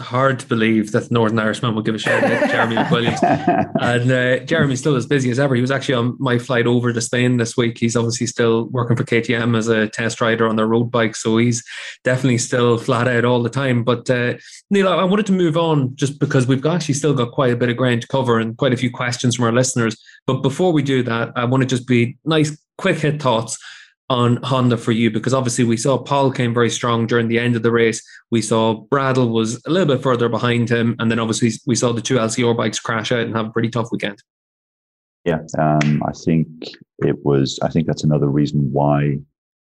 [0.00, 3.20] Hard to believe that Northern Irishman will give a shout out to Jeremy Williams.
[3.22, 5.54] And uh, Jeremy's still as busy as ever.
[5.54, 7.78] He was actually on my flight over to Spain this week.
[7.78, 11.16] He's obviously still working for KTM as a test rider on their road bike.
[11.16, 11.64] So he's
[12.04, 13.84] definitely still flat out all the time.
[13.84, 14.34] But uh,
[14.70, 17.68] Neil, I wanted to move on just because we've actually still got quite a bit
[17.68, 19.96] of ground to cover and quite a few questions from our listeners.
[20.26, 23.58] But before we do that, I want to just be nice, quick hit thoughts
[24.10, 25.10] on Honda for you?
[25.10, 28.02] Because obviously we saw Pol came very strong during the end of the race.
[28.30, 31.92] We saw Bradl was a little bit further behind him, and then obviously we saw
[31.92, 34.22] the two LCR bikes crash out and have a pretty tough weekend.
[35.24, 36.48] Yeah, um, I think
[36.98, 37.58] it was.
[37.62, 39.18] I think that's another reason why,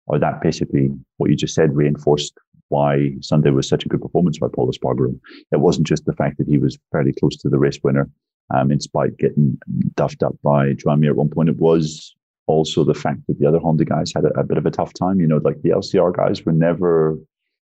[0.06, 2.34] or that basically what you just said reinforced
[2.70, 5.18] why Sunday was such a good performance by Pol Espargaro.
[5.52, 8.10] It wasn't just the fact that he was fairly close to the race winner,
[8.54, 9.58] um, in spite getting
[9.94, 11.48] duffed up by Joan Mir at one point.
[11.48, 12.14] It was
[12.48, 14.92] also the fact that the other Honda guys had a, a, bit of a tough
[14.94, 15.20] time.
[15.20, 17.16] You know, like the LCR guys were never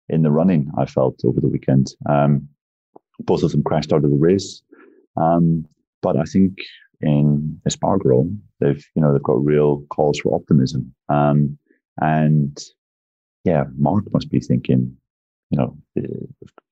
[0.10, 0.70] in the running.
[0.78, 1.92] I felt over the weekend.
[2.08, 2.48] Um,
[3.20, 4.62] both of them crashed out of the race.
[5.18, 5.66] Um,
[6.02, 6.58] but I think
[7.02, 10.94] in Espargaro, they've you know they've got real cause for optimism.
[11.10, 11.58] Um,
[12.02, 12.62] and
[13.44, 14.96] yeah, Mark must be thinking,
[15.50, 15.78] you know,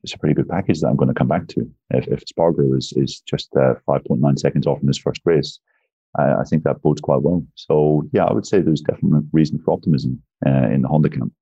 [0.03, 1.69] it's a pretty good package that I'm going to come back to.
[1.91, 5.59] If, if Spargo is is just uh, 5.9 seconds off in his first race,
[6.17, 7.45] I, I, think that bodes quite well.
[7.55, 11.33] So yeah, I would say there's definite reason for optimism uh, in the Honda camp.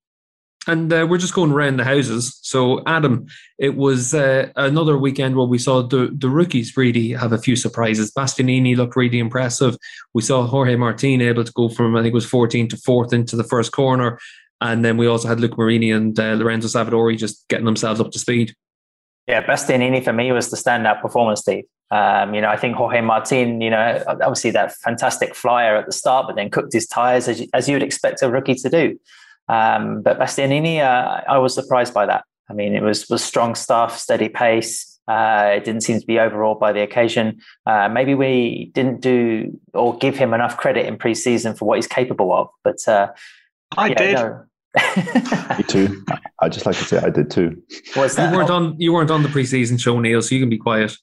[0.67, 2.37] And uh, we're just going around the houses.
[2.43, 3.25] So, Adam,
[3.57, 7.55] it was uh, another weekend where we saw the, the rookies really have a few
[7.55, 8.11] surprises.
[8.11, 9.77] Bastianini looked really impressive.
[10.13, 13.13] We saw Jorge Martin able to go from, I think it was 14 to fourth
[13.13, 14.19] into the first corner.
[14.61, 18.11] And then we also had Luca Marini and uh, Lorenzo Savadori just getting themselves up
[18.11, 18.53] to speed.
[19.27, 21.63] Yeah, Bastianini for me was the standout performance, Steve.
[21.91, 25.91] Um, you know, I think Jorge Martin, you know, obviously that fantastic flyer at the
[25.91, 28.99] start, but then cooked his tires as, as you would expect a rookie to do.
[29.47, 32.23] Um, but Bastianini, uh, I was surprised by that.
[32.49, 34.99] I mean, it was was strong stuff, steady pace.
[35.07, 37.39] Uh, it didn't seem to be overawed by the occasion.
[37.65, 41.87] Uh, maybe we didn't do or give him enough credit in pre-season for what he's
[41.87, 42.47] capable of.
[42.63, 43.07] But uh,
[43.75, 44.13] I yeah, did.
[44.15, 44.45] No.
[45.57, 46.05] Me too.
[46.41, 47.59] I just like to say I did too.
[47.95, 50.49] Was that you weren't on you weren't on the preseason show, Neil, so you can
[50.49, 50.95] be quiet.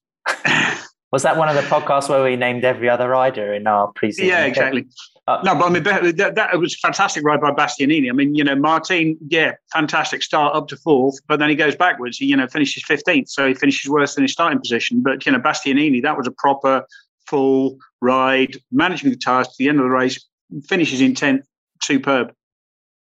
[1.13, 4.27] Was that one of the podcasts where we named every other rider in our preseason?
[4.27, 4.87] Yeah, exactly.
[5.29, 8.11] Uh, no, but I mean that, that was a fantastic ride by Bastianini.
[8.11, 11.75] I mean, you know, Martin, yeah, fantastic start up to fourth, but then he goes
[11.75, 12.19] backwards.
[12.19, 15.03] He, you know, finishes fifteenth, so he finishes worse than his starting position.
[15.03, 16.87] But you know, Bastianini, that was a proper
[17.27, 20.25] full ride, managing the tires to the end of the race,
[20.69, 21.45] finishes in tenth,
[21.83, 22.33] superb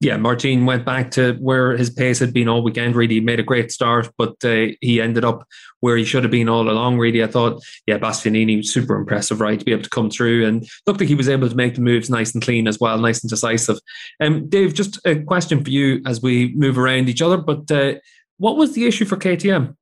[0.04, 2.94] yeah, Martin went back to where his pace had been all weekend.
[2.94, 5.48] Really he made a great start, but uh, he ended up
[5.80, 6.98] where he should have been all along.
[6.98, 10.68] Really, I thought, yeah, Bastianini super impressive, right, to be able to come through and
[10.86, 13.22] looked like he was able to make the moves nice and clean as well, nice
[13.22, 13.78] and decisive.
[14.20, 17.38] Um, Dave, just a question for you as we move around each other.
[17.38, 17.94] But uh,
[18.36, 19.74] what was the issue for KTM?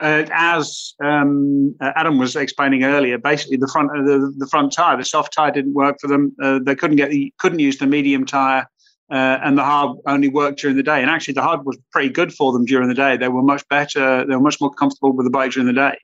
[0.00, 4.96] Uh, as um, Adam was explaining earlier, basically the front uh, the, the front tire,
[4.96, 6.34] the soft tire didn't work for them.
[6.42, 8.66] Uh, they couldn't get the, couldn't use the medium tire
[9.10, 11.00] uh, and the hard only worked during the day.
[11.00, 13.16] And actually, the hard was pretty good for them during the day.
[13.16, 14.24] They were much better.
[14.24, 15.98] They were much more comfortable with the bike during the day.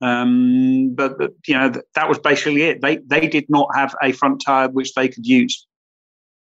[0.00, 2.80] Um, but, you know that, that was basically it.
[2.80, 5.66] They they did not have a front tire which they could use.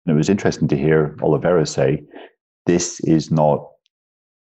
[0.06, 2.02] it was interesting to hear Oliveira say,
[2.66, 3.66] "This is not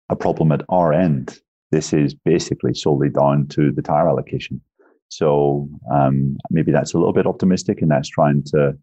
[0.08, 1.38] a problem at our end.
[1.70, 4.60] This is basically solely down to the tire allocation."
[5.08, 8.76] So um, maybe that's a little bit optimistic, and that's trying to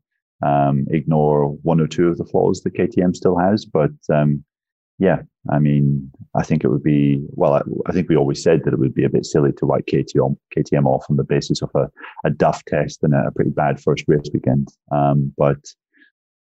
[0.44, 3.66] um, ignore one or two of the flaws that KTM still has.
[3.66, 4.44] But um,
[5.00, 8.62] yeah, I mean, I think it would be, well, I, I, think we always said
[8.64, 11.62] that it would be a bit silly to write KTM, KTM off on the basis
[11.62, 11.90] of a,
[12.26, 14.70] a duff test and a pretty bad first race weekend.
[14.92, 15.58] Um, but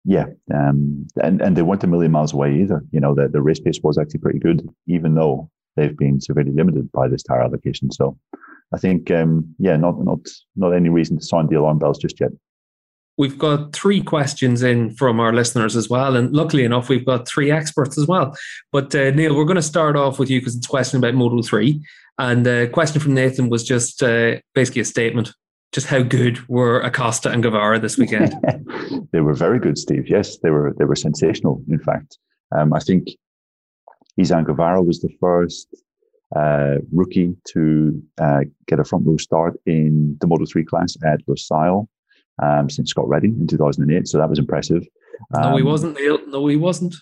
[0.05, 2.83] yeah, um, and, and they weren't a million miles away either.
[2.91, 6.51] You know, the, the race pace was actually pretty good, even though they've been severely
[6.51, 7.91] limited by this tire allocation.
[7.91, 8.17] So
[8.73, 10.19] I think, um, yeah, not, not,
[10.55, 12.31] not any reason to sound the alarm bells just yet.
[13.19, 16.15] We've got three questions in from our listeners as well.
[16.15, 18.33] And luckily enough, we've got three experts as well.
[18.71, 21.15] But uh, Neil, we're going to start off with you because it's a question about
[21.15, 21.85] Moto 3.
[22.17, 25.33] And the question from Nathan was just uh, basically a statement.
[25.73, 28.33] Just how good were Acosta and Guevara this weekend?
[29.11, 30.07] they were very good, Steve.
[30.07, 30.73] Yes, they were.
[30.79, 31.61] They were sensational.
[31.69, 32.17] In fact,
[32.57, 33.09] um, I think
[34.17, 35.67] Izan Guevara was the first
[36.33, 41.19] uh, rookie to uh, get a front row start in the Moto 3 class at
[41.27, 41.89] Losail
[42.41, 44.07] um, since Scott Redding in 2008.
[44.07, 44.85] So that was impressive.
[45.35, 45.97] Um, no, he um, wasn't.
[46.27, 46.95] No, he wasn't.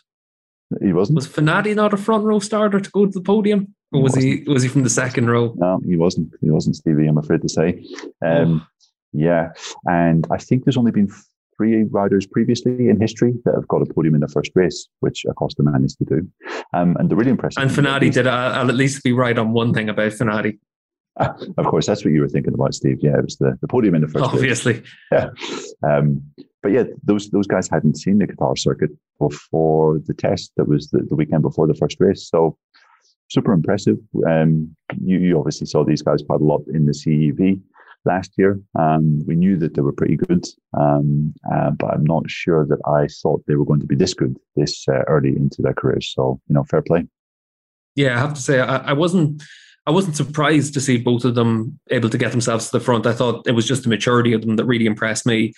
[0.81, 1.15] He wasn't.
[1.15, 4.43] Was Fenati not a front row starter to go to the podium, or was he?
[4.47, 5.53] Was he from the second row?
[5.57, 6.33] No, he wasn't.
[6.41, 7.07] He wasn't Stevie.
[7.07, 7.85] I'm afraid to say.
[8.25, 8.67] Um, oh.
[9.13, 9.53] Yeah,
[9.85, 11.09] and I think there's only been
[11.55, 15.25] three riders previously in history that have got a podium in the first race, which
[15.27, 16.27] Acosta managed to do.
[16.73, 17.63] Um, and the really impressive.
[17.63, 18.27] And Fenati did.
[18.27, 20.59] I'll at least be right on one thing about Fenati.
[21.57, 22.99] of course, that's what you were thinking about, Steve.
[23.01, 24.25] Yeah, it was the, the podium in the first.
[24.25, 25.29] Obviously, yeah.
[25.83, 26.21] Um,
[26.61, 30.51] but yeah, those those guys hadn't seen the Qatar circuit before the test.
[30.57, 32.29] That was the, the weekend before the first race.
[32.29, 32.57] So
[33.29, 33.97] super impressive.
[34.27, 37.61] Um, you, you obviously saw these guys quite a lot in the CEV
[38.05, 38.59] last year.
[38.77, 40.45] Um, we knew that they were pretty good,
[40.79, 44.13] um, uh, but I'm not sure that I thought they were going to be this
[44.13, 46.11] good this uh, early into their careers.
[46.13, 47.07] So you know, fair play.
[47.95, 49.43] Yeah, I have to say I, I wasn't
[49.87, 53.07] I wasn't surprised to see both of them able to get themselves to the front.
[53.07, 55.53] I thought it was just the maturity of them that really impressed me.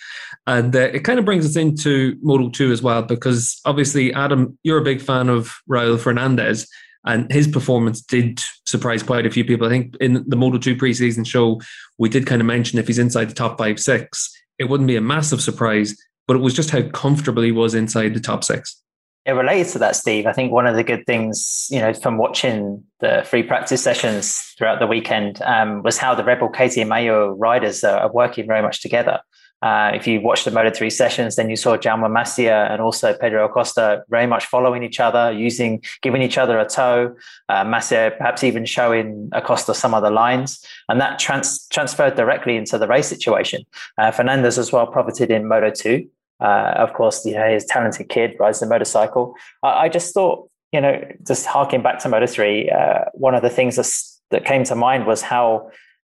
[0.46, 4.56] And uh, it kind of brings us into Moto 2 as well, because obviously, Adam,
[4.62, 6.68] you're a big fan of Raul Fernandez,
[7.04, 9.66] and his performance did surprise quite a few people.
[9.66, 11.60] I think in the Moto 2 preseason show,
[11.98, 14.96] we did kind of mention if he's inside the top five, six, it wouldn't be
[14.96, 15.96] a massive surprise,
[16.28, 18.80] but it was just how comfortable he was inside the top six
[19.26, 20.26] it relates to that, Steve.
[20.26, 24.54] I think one of the good things, you know, from watching the free practice sessions
[24.56, 28.80] throughout the weekend um, was how the Red Bull KTM riders are, working very much
[28.80, 29.20] together.
[29.62, 33.12] Uh, if you watched the Moto 3 sessions, then you saw Jaume Masia and also
[33.14, 37.14] Pedro Acosta very much following each other, using, giving each other a tow.
[37.50, 40.64] Uh, perhaps even showing Acosta some other lines.
[40.88, 43.64] And that trans- transferred directly into the race situation.
[43.98, 46.08] Uh, Fernandez as well profited in Moto 2.
[46.40, 49.34] Uh, of course, you know, he's a talented kid, rides the motorcycle.
[49.62, 53.42] I, I just thought, you know, just harking back to Moto 3, uh, one of
[53.42, 55.70] the things that's, that came to mind was how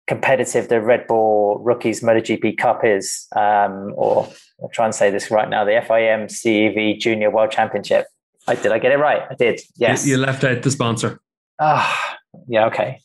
[0.06, 4.28] competitive the Red Bull Rookies MotoGP Cup is, um, or
[4.62, 8.06] I'll try and say this right now, the FIM CEV Junior World Championship.
[8.46, 9.22] I, did I get it right?
[9.30, 9.60] I did.
[9.76, 10.06] Yes.
[10.06, 11.20] You, left out the sponsor.
[11.58, 12.16] Ah,
[12.46, 12.66] yeah.
[12.66, 13.00] Okay.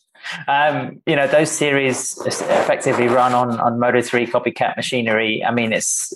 [0.48, 5.44] Um, you know, those series effectively run on on Moto Three copycat machinery.
[5.44, 6.12] I mean, it's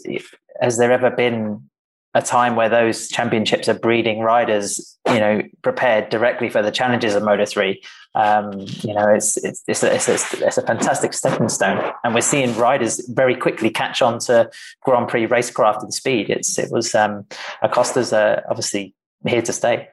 [0.61, 1.69] has there ever been
[2.15, 7.15] a time where those championships are breeding riders, you know, prepared directly for the challenges
[7.15, 7.83] of Moto Three.
[8.15, 8.53] Um,
[8.83, 12.21] you know, it's it's it's a, it's, a, it's a fantastic stepping stone, and we're
[12.21, 14.49] seeing riders very quickly catch on to
[14.83, 16.31] Grand Prix racecraft and speed.
[16.31, 17.27] It's it was um,
[17.63, 18.95] Acosta's uh, obviously
[19.27, 19.89] here to stay.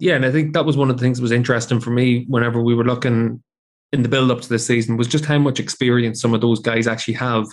[0.00, 2.24] Yeah, and I think that was one of the things that was interesting for me
[2.26, 3.42] whenever we were looking
[3.92, 6.58] in the build up to this season was just how much experience some of those
[6.58, 7.46] guys actually have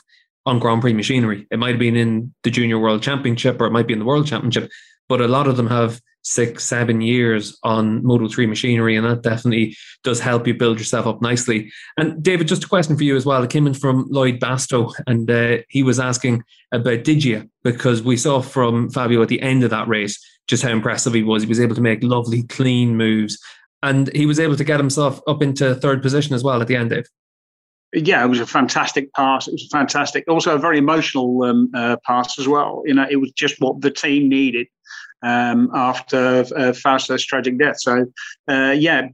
[0.45, 1.45] on Grand Prix machinery.
[1.52, 4.06] It might have been in the Junior World Championship or it might be in the
[4.06, 4.70] World Championship,
[5.10, 9.21] but a lot of them have six, seven years on Moto 3 machinery, and that
[9.21, 11.71] definitely does help you build yourself up nicely.
[11.95, 13.41] And David, just a question for you as well.
[13.43, 18.17] It came in from Lloyd Basto, and uh, he was asking about Diggia because we
[18.17, 21.43] saw from Fabio at the end of that race just how impressive he was.
[21.43, 23.39] He was able to make lovely, clean moves,
[23.82, 26.75] and he was able to get himself up into third position as well at the
[26.75, 27.07] end, Dave
[27.93, 29.47] yeah, it was a fantastic pass.
[29.47, 30.25] It was a fantastic.
[30.28, 32.84] Also, a very emotional um, uh, pass as well.
[32.86, 34.67] You know, it was just what the team needed
[35.22, 37.80] um, after uh, Fausto's tragic death.
[37.80, 38.05] So,
[38.47, 39.07] uh, yeah,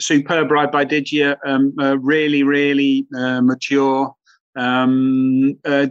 [0.00, 1.36] superb ride by Diggia.
[1.44, 4.14] Um, uh, really, really uh, mature.
[4.56, 5.86] Um, uh,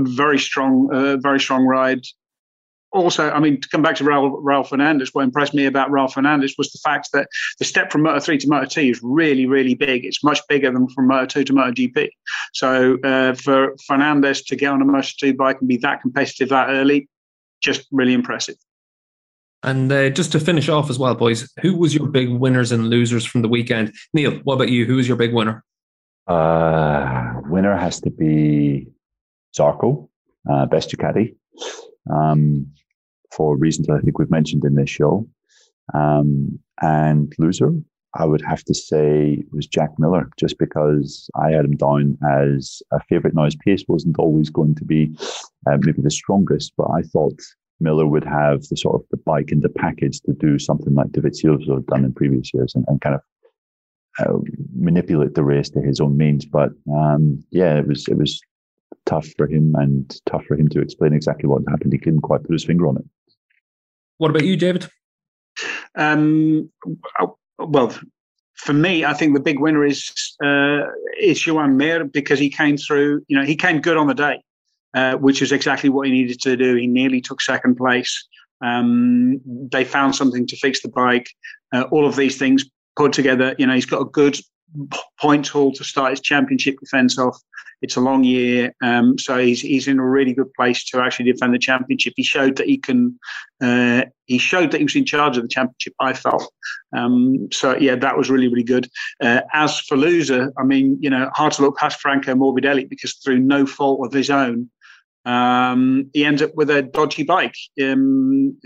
[0.00, 2.02] very strong, uh, very strong ride
[2.96, 6.14] also, I mean, to come back to Ralph, Raul Fernandez, what impressed me about Ralph
[6.14, 7.28] Fernandez was the fact that
[7.58, 10.04] the step from Moto 3 to Moto 2 is really, really big.
[10.04, 12.08] It's much bigger than from Moto 2 to Moto GP.
[12.54, 16.48] So uh, for Fernandez to get on a Moto 2 bike and be that competitive
[16.48, 17.08] that early,
[17.60, 18.56] just really impressive.
[19.66, 22.88] And uh, just to finish off as well, boys, who was your big winners and
[22.88, 23.92] losers from the weekend?
[24.14, 24.86] Neil, what about you?
[24.86, 25.64] Who was your big winner?
[26.28, 28.86] Uh, winner has to be
[29.58, 30.08] Zarco,
[30.48, 31.34] uh, best Ducati.
[32.08, 32.72] Um,
[33.32, 35.28] for reasons I think we've mentioned in this show.
[35.94, 37.72] Um, and loser,
[38.14, 42.82] I would have to say was Jack Miller, just because I had him down as
[42.92, 43.34] a favourite.
[43.34, 45.16] Now, his pace wasn't always going to be
[45.66, 47.40] uh, maybe the strongest, but I thought
[47.80, 51.08] Miller would have the sort of the bike and the package to do something like
[51.08, 53.20] Dovizioso had done in previous years and, and kind of
[54.18, 54.38] uh,
[54.74, 56.46] manipulate the race to his own means.
[56.46, 58.40] But um, yeah, it was it was
[59.04, 61.92] tough for him and tough for him to explain exactly what happened.
[61.92, 63.04] He couldn't quite put his finger on it.
[64.18, 64.88] What about you, David?
[65.94, 66.70] Um,
[67.58, 67.94] well,
[68.54, 70.12] for me, I think the big winner is
[70.42, 70.82] uh,
[71.20, 73.22] is Joan Mir because he came through.
[73.28, 74.42] You know, he came good on the day,
[74.94, 76.74] uh, which is exactly what he needed to do.
[76.74, 78.26] He nearly took second place.
[78.64, 81.28] Um, they found something to fix the bike.
[81.72, 82.64] Uh, all of these things
[82.96, 83.54] put together.
[83.58, 84.38] You know, he's got a good
[85.20, 87.38] point haul to start his championship defence off.
[87.82, 91.30] It's a long year, um, so he's he's in a really good place to actually
[91.30, 92.14] defend the championship.
[92.16, 93.18] He showed that he can.
[93.62, 95.92] Uh, he showed that he was in charge of the championship.
[96.00, 96.50] I felt.
[96.96, 98.88] Um, so yeah, that was really really good.
[99.22, 103.12] Uh, as for loser, I mean, you know, hard to look past Franco Morbidelli because
[103.16, 104.70] through no fault of his own,
[105.26, 107.56] um, he ends up with a dodgy bike.
[107.82, 108.58] Um,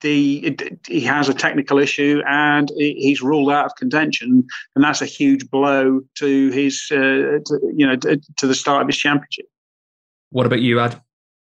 [0.00, 5.06] the he has a technical issue and he's ruled out of contention, and that's a
[5.06, 9.46] huge blow to his uh, to, you know to, to, the start of his championship.
[10.30, 11.00] What about you, Ad?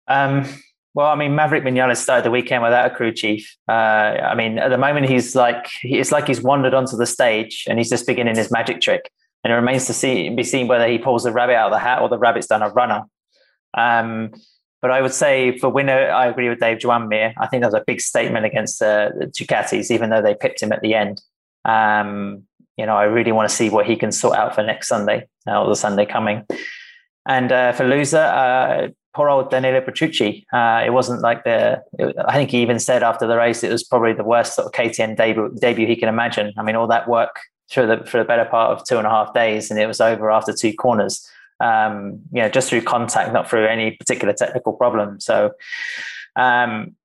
[0.07, 0.45] Um,
[0.93, 3.55] well, I mean, Maverick Vinales started the weekend without a crew chief.
[3.69, 7.65] Uh, I mean, at the moment, he's like it's like he's wandered onto the stage
[7.69, 9.11] and he's just beginning his magic trick,
[9.43, 11.79] and it remains to see be seen whether he pulls the rabbit out of the
[11.79, 13.03] hat or the rabbit's done a runner.
[13.77, 14.33] Um,
[14.81, 17.11] but I would say for winner, I agree with Dave Joan.
[17.11, 20.61] I think that was a big statement against uh, the Ducatis, even though they pipped
[20.61, 21.21] him at the end.
[21.65, 22.43] Um,
[22.77, 25.27] you know, I really want to see what he can sort out for next Sunday
[25.47, 26.45] uh, or the Sunday coming.
[27.27, 30.45] And uh, for loser, uh, poor old Danilo Petrucci.
[30.53, 31.81] Uh, it wasn't like the.
[31.97, 34.67] It, I think he even said after the race it was probably the worst sort
[34.67, 36.53] of KTM debut, debut he can imagine.
[36.55, 39.09] I mean, all that work for the for the better part of two and a
[39.09, 41.27] half days, and it was over after two corners
[41.59, 45.19] um, you know, just through contact, not through any particular technical problem.
[45.19, 45.51] So,
[46.35, 46.95] um,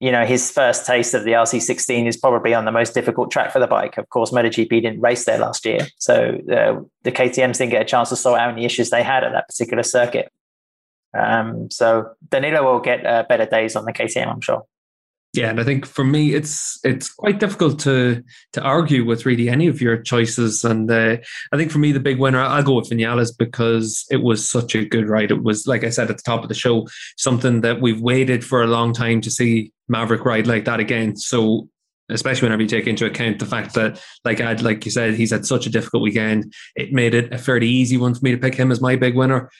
[0.00, 3.52] you know, his first taste of the RC16 is probably on the most difficult track
[3.52, 3.98] for the bike.
[3.98, 7.84] Of course, MotoGP didn't race there last year, so uh, the KTM's didn't get a
[7.84, 10.30] chance to sort out any issues they had at that particular circuit.
[11.14, 14.64] Um, so Danilo will get uh, better days on the KTM, I'm sure.
[15.34, 18.24] Yeah, and I think for me, it's it's quite difficult to
[18.54, 20.64] to argue with really any of your choices.
[20.64, 21.18] And uh,
[21.52, 24.74] I think for me, the big winner, I'll go with Vinales because it was such
[24.74, 25.30] a good ride.
[25.30, 28.42] It was, like I said at the top of the show, something that we've waited
[28.42, 31.14] for a long time to see Maverick ride like that again.
[31.16, 31.68] So
[32.08, 35.30] especially whenever you take into account the fact that, like I'd like you said, he's
[35.30, 36.54] had such a difficult weekend.
[36.74, 39.14] It made it a fairly easy one for me to pick him as my big
[39.14, 39.50] winner.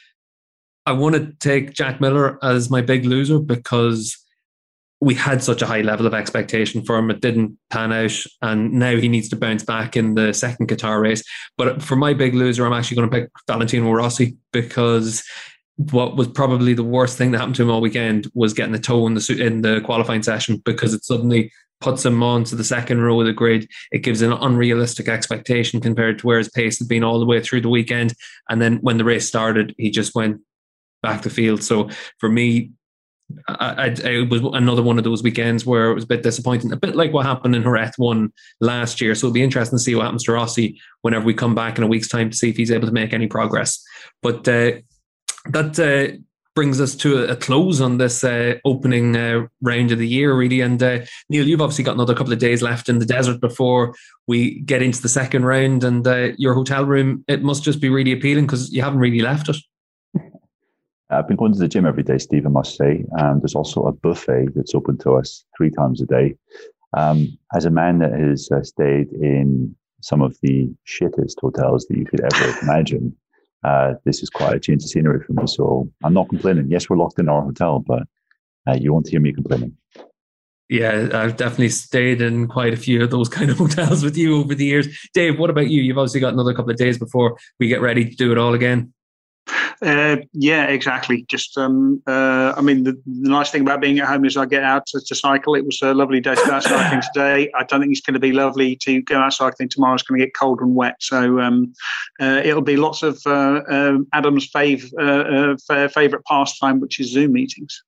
[0.86, 4.16] I want to take Jack Miller as my big loser because
[5.00, 7.10] we had such a high level of expectation for him.
[7.10, 11.00] It didn't pan out, and now he needs to bounce back in the second Qatar
[11.00, 11.22] race.
[11.56, 15.22] But for my big loser, I'm actually going to pick Valentino Rossi because
[15.76, 18.80] what was probably the worst thing that happened to him all weekend was getting the
[18.80, 22.64] toe in the in the qualifying session because it suddenly puts him on to the
[22.64, 23.68] second row of the grid.
[23.92, 27.40] It gives an unrealistic expectation compared to where his pace had been all the way
[27.40, 28.14] through the weekend.
[28.48, 30.40] And then when the race started, he just went
[31.04, 31.62] back to field.
[31.62, 31.88] So
[32.18, 32.72] for me,
[33.48, 36.72] I, I, it was another one of those weekends where it was a bit disappointing,
[36.72, 39.14] a bit like what happened in Jerez one last year.
[39.14, 41.84] So it'll be interesting to see what happens to Rossi whenever we come back in
[41.84, 43.82] a week's time to see if he's able to make any progress.
[44.22, 44.72] But uh,
[45.50, 46.16] that uh,
[46.54, 50.34] brings us to a, a close on this uh, opening uh, round of the year,
[50.34, 50.60] really.
[50.60, 53.94] And uh, Neil, you've obviously got another couple of days left in the desert before
[54.26, 55.84] we get into the second round.
[55.84, 59.20] And uh, your hotel room, it must just be really appealing because you haven't really
[59.20, 59.56] left it.
[61.10, 63.04] I've been going to the gym every day, Steve, I must say.
[63.12, 66.34] And there's also a buffet that's open to us three times a day.
[66.96, 71.96] Um, as a man that has uh, stayed in some of the shittest hotels that
[71.96, 73.16] you could ever imagine,
[73.64, 75.46] uh, this is quite a change of scenery for me.
[75.46, 76.70] So I'm not complaining.
[76.70, 78.02] Yes, we're locked in our hotel, but
[78.68, 79.76] uh, you won't hear me complaining.
[80.68, 84.38] Yeah, I've definitely stayed in quite a few of those kind of hotels with you
[84.38, 84.86] over the years.
[85.14, 85.80] Dave, what about you?
[85.80, 88.52] You've obviously got another couple of days before we get ready to do it all
[88.52, 88.92] again.
[89.80, 91.24] Uh, yeah, exactly.
[91.28, 94.46] Just, um, uh, I mean, the, the, nice thing about being at home is I
[94.46, 95.54] get out to, to, cycle.
[95.54, 97.50] It was a lovely day to go out cycling today.
[97.54, 99.94] I don't think it's going to be lovely to go out cycling tomorrow.
[99.94, 100.96] It's going to get cold and wet.
[101.00, 101.72] So um,
[102.20, 107.12] uh, it'll be lots of uh, um, Adam's fav, uh, uh, favorite pastime, which is
[107.12, 107.82] Zoom meetings.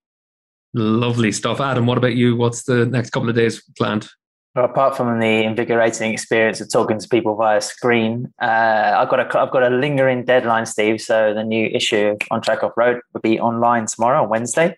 [0.72, 1.60] Lovely stuff.
[1.60, 2.36] Adam, what about you?
[2.36, 4.08] What's the next couple of days planned?
[4.56, 9.20] Well, apart from the invigorating experience of talking to people via screen, uh, I've got
[9.20, 11.00] a I've got a lingering deadline, Steve.
[11.00, 14.76] So the new issue on Track Off Road will be online tomorrow, Wednesday.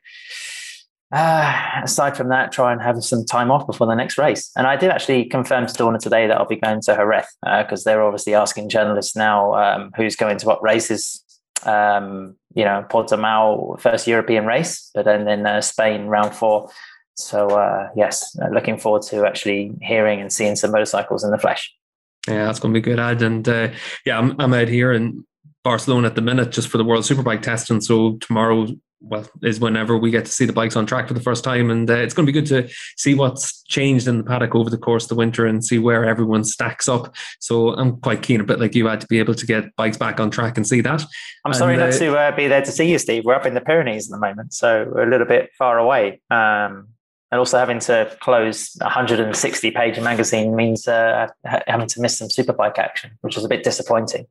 [1.10, 4.50] Uh, aside from that, try and have some time off before the next race.
[4.56, 7.86] And I did actually confirm to Dorna today that I'll be going to Jerez because
[7.86, 11.24] uh, they're obviously asking journalists now um, who's going to what races.
[11.64, 16.68] Um, you know, Portimao first European race, but then in uh, Spain round four
[17.14, 21.38] so uh, yes, uh, looking forward to actually hearing and seeing some motorcycles in the
[21.38, 21.72] flesh.
[22.28, 23.22] Yeah, that's going to be good, Ad.
[23.22, 23.70] And uh,
[24.06, 25.24] yeah, I'm, I'm out here in
[25.64, 27.80] Barcelona at the minute just for the World Superbike testing.
[27.80, 28.68] So tomorrow
[29.02, 31.70] well, is whenever we get to see the bikes on track for the first time.
[31.70, 34.70] And uh, it's going to be good to see what's changed in the paddock over
[34.70, 37.14] the course of the winter and see where everyone stacks up.
[37.40, 39.96] So I'm quite keen, a bit like you had to be able to get bikes
[39.96, 41.02] back on track and see that.
[41.44, 43.24] I'm and, sorry not uh, to uh, be there to see you, Steve.
[43.24, 46.20] We're up in the Pyrenees at the moment, so we're a little bit far away.
[46.30, 46.88] Um,
[47.32, 51.26] and also having to close a 160 page magazine means uh,
[51.66, 54.26] having to miss some superbike action, which was a bit disappointing.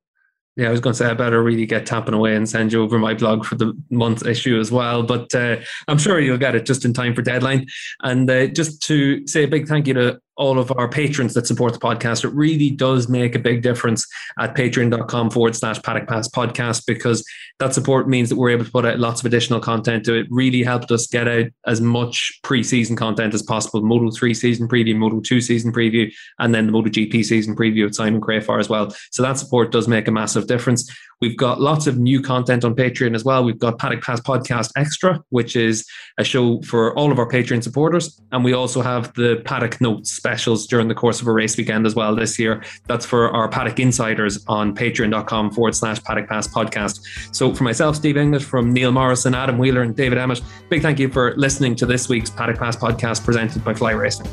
[0.55, 2.83] Yeah, I was going to say I better really get tapping away and send you
[2.83, 5.01] over my blog for the month issue as well.
[5.01, 7.67] But uh, I'm sure you'll get it just in time for deadline.
[8.03, 11.45] And uh, just to say a big thank you to all of our patrons that
[11.45, 12.25] support the podcast.
[12.25, 14.07] It really does make a big difference
[14.39, 17.23] at patreon.com forward slash paddock pass podcast because
[17.59, 20.07] that support means that we're able to put out lots of additional content.
[20.07, 23.83] It really helped us get out as much pre-season content as possible.
[23.83, 27.85] Moto 3 season preview, Moto 2 season preview, and then the Moto GP season preview
[27.85, 28.89] with Simon Crafar as well.
[29.11, 30.91] So that support does make a massive difference.
[31.21, 33.43] We've got lots of new content on Patreon as well.
[33.43, 35.85] We've got Paddock Pass Podcast Extra, which is
[36.17, 38.19] a show for all of our Patreon supporters.
[38.31, 41.85] And we also have the Paddock Notes specials during the course of a race weekend
[41.85, 42.63] as well this year.
[42.87, 47.35] That's for our Paddock Insiders on patreon.com forward slash Paddock Pass Podcast.
[47.35, 50.99] So for myself, Steve English, from Neil Morrison, Adam Wheeler, and David Emmett, big thank
[50.99, 54.27] you for listening to this week's Paddock Pass Podcast presented by Fly Racing.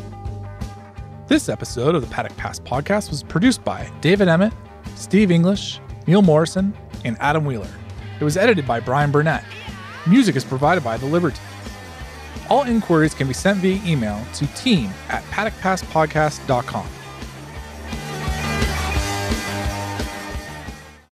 [1.27, 4.53] This episode of the Paddock Pass Podcast was produced by David Emmett,
[4.95, 6.73] Steve English, Neil Morrison,
[7.05, 7.70] and Adam Wheeler.
[8.20, 9.43] It was edited by Brian Burnett.
[10.07, 11.41] Music is provided by The Liberty.
[12.49, 16.98] All inquiries can be sent via email to team at paddockpasspodcast.com.